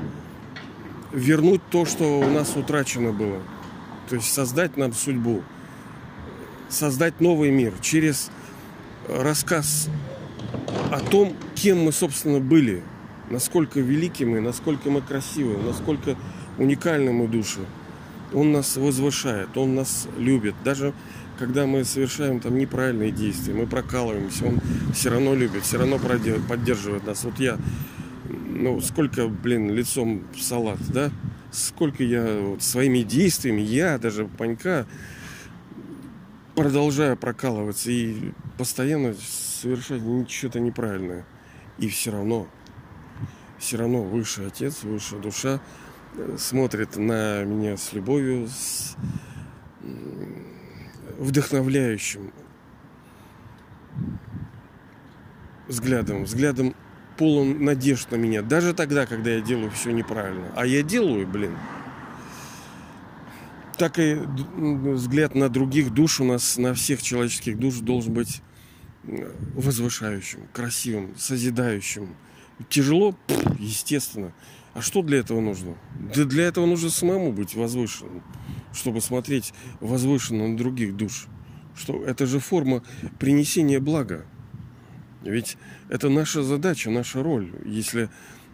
вернуть 1.12 1.62
то, 1.70 1.87
что 1.87 2.20
у 2.20 2.31
нас 2.31 2.57
утрачено 2.57 3.12
было. 3.12 3.40
То 4.09 4.17
есть 4.17 4.33
создать 4.33 4.77
нам 4.77 4.93
судьбу, 4.93 5.43
создать 6.69 7.21
новый 7.21 7.51
мир 7.51 7.73
через 7.81 8.31
рассказ 9.09 9.88
о 10.90 11.01
том, 11.01 11.35
кем 11.55 11.85
мы, 11.85 11.93
собственно, 11.93 12.40
были, 12.40 12.83
насколько 13.31 13.81
велики 13.81 14.25
мы, 14.25 14.40
насколько 14.40 14.90
мы 14.90 15.01
красивы, 15.01 15.57
насколько 15.62 16.17
уникальны 16.59 17.12
мы 17.12 17.29
души. 17.29 17.61
Он 18.33 18.53
нас 18.53 18.77
возвышает, 18.77 19.57
Он 19.57 19.75
нас 19.75 20.09
любит. 20.19 20.55
Даже 20.64 20.93
когда 21.38 21.67
мы 21.67 21.85
совершаем 21.85 22.40
там 22.40 22.59
неправильные 22.59 23.11
действия, 23.11 23.55
мы 23.55 23.67
прокалываемся, 23.67 24.47
он 24.47 24.61
все 24.93 25.11
равно 25.11 25.35
любит, 25.35 25.62
все 25.64 25.79
равно 25.79 25.99
поддерживает 25.99 27.07
нас. 27.07 27.25
Вот 27.25 27.38
я, 27.38 27.59
ну, 28.29 28.81
сколько, 28.81 29.27
блин, 29.29 29.71
лицом 29.71 30.23
в 30.35 30.40
салат, 30.40 30.79
да? 30.93 31.11
Сколько 31.55 32.03
я 32.03 32.40
вот, 32.40 32.62
своими 32.64 33.05
действиями, 33.05 33.61
я 33.61 33.97
даже 33.99 34.27
Панька, 34.27 34.88
продолжаю 36.57 37.17
прокалываться 37.17 37.93
и 37.93 38.33
постоянно 38.59 39.14
совершать 39.14 40.03
что-то 40.29 40.59
неправильное. 40.59 41.25
И 41.79 41.88
все 41.88 42.11
равно, 42.11 42.49
все 43.59 43.77
равно 43.77 44.03
высший 44.03 44.49
отец, 44.49 44.83
высшая 44.83 45.21
душа 45.21 45.61
э, 46.17 46.37
смотрит 46.40 46.97
на 46.97 47.45
меня 47.45 47.77
с 47.77 47.93
любовью, 47.93 48.49
с 48.49 48.97
вдохновляющим 51.19 52.33
взглядом, 55.69 56.25
взглядом 56.25 56.75
полон 57.16 57.64
надежд 57.64 58.11
на 58.11 58.16
меня. 58.16 58.42
Даже 58.42 58.74
тогда, 58.74 59.07
когда 59.07 59.31
я 59.31 59.40
делаю 59.40 59.70
все 59.70 59.90
неправильно. 59.90 60.53
А 60.57 60.66
я 60.66 60.83
делаю, 60.83 61.27
блин. 61.27 61.57
Так 63.79 63.98
и 63.98 64.14
взгляд 64.14 65.35
на 65.35 65.48
других 65.48 65.92
душ 65.92 66.20
у 66.20 66.24
нас, 66.24 66.57
на 66.57 66.74
всех 66.74 67.03
человеческих 67.03 67.59
душ 67.59 67.77
должен 67.77 68.14
быть 68.14 68.40
возвышающим, 69.03 70.48
красивым, 70.53 71.14
созидающим. 71.16 72.14
Тяжело, 72.68 73.16
естественно. 73.59 74.33
А 74.74 74.83
что 74.83 75.03
для 75.03 75.18
этого 75.18 75.40
нужно? 75.40 75.77
Да 76.14 76.24
для 76.24 76.44
этого 76.44 76.66
нужно 76.66 76.90
самому 76.90 77.33
быть 77.33 77.55
возвышенным, 77.55 78.22
чтобы 78.72 79.00
смотреть 79.00 79.53
возвышенно 79.81 80.48
на 80.48 80.57
других 80.57 80.96
душ. 80.96 81.27
Что 81.77 82.05
это 82.05 82.27
же 82.27 82.38
форма 82.38 82.83
принесения 83.18 83.81
блага. 83.81 84.24
Ведь 85.25 85.57
это 85.89 86.09
наша 86.09 86.43
задача, 86.43 86.91
наша 86.91 87.23
роль. 87.23 87.51
Если 87.65 88.09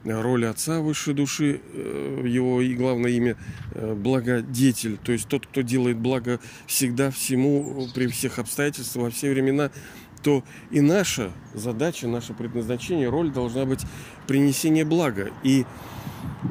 роль 0.05 0.47
отца 0.47 0.81
высшей 0.81 1.15
души, 1.15 1.61
э, 1.73 2.25
его 2.27 2.61
и 2.61 2.75
главное 2.75 3.11
имя 3.11 3.37
э, 3.73 3.95
благодетель, 3.95 4.97
то 4.97 5.13
есть 5.13 5.29
тот, 5.29 5.47
кто 5.47 5.61
делает 5.63 5.99
благо 5.99 6.41
всегда 6.67 7.11
всему, 7.11 7.89
при 7.95 8.07
всех 8.07 8.39
обстоятельствах, 8.39 9.05
во 9.05 9.11
все 9.11 9.31
времена, 9.31 9.71
то 10.23 10.45
и 10.71 10.81
наша 10.81 11.33
задача, 11.55 12.07
наше 12.07 12.35
предназначение, 12.35 13.09
роль 13.09 13.31
должна 13.31 13.65
быть 13.65 13.81
принесение 14.27 14.85
блага. 14.85 15.31
И 15.43 15.65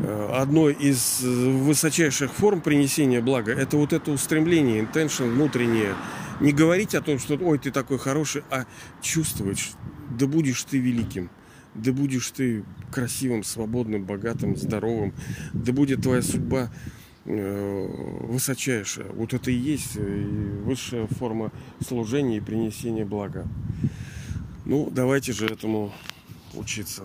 э, 0.03 0.29
одной 0.35 0.73
из 0.73 1.21
высочайших 1.21 2.31
форм 2.31 2.61
принесения 2.61 3.21
блага 3.21 3.51
это 3.53 3.77
вот 3.77 3.93
это 3.93 4.11
устремление, 4.11 4.83
intention 4.83 5.31
внутреннее. 5.31 5.95
Не 6.39 6.51
говорить 6.51 6.95
о 6.95 7.01
том, 7.01 7.19
что 7.19 7.35
ой, 7.35 7.59
ты 7.59 7.69
такой 7.69 7.99
хороший, 7.99 8.43
а 8.49 8.65
чувствовать, 9.01 9.73
да 10.09 10.27
будешь 10.27 10.63
ты 10.63 10.79
великим, 10.79 11.29
да 11.75 11.91
будешь 11.91 12.29
ты 12.31 12.63
красивым, 12.91 13.43
свободным, 13.43 14.05
богатым, 14.05 14.55
здоровым, 14.55 15.13
да 15.53 15.73
будет 15.73 16.01
твоя 16.01 16.21
судьба 16.21 16.71
Э, 17.31 17.87
высочайшая. 18.23 19.05
Вот 19.09 19.35
это 19.35 19.51
и 19.51 19.53
есть 19.53 19.97
э, 19.97 20.61
высшая 20.63 21.05
форма 21.05 21.51
служения 21.79 22.37
и 22.37 22.41
принесения 22.41 23.05
блага. 23.05 23.45
Ну, 24.65 24.89
давайте 24.89 25.31
же 25.31 25.45
этому 25.45 25.93
учиться. 26.55 27.03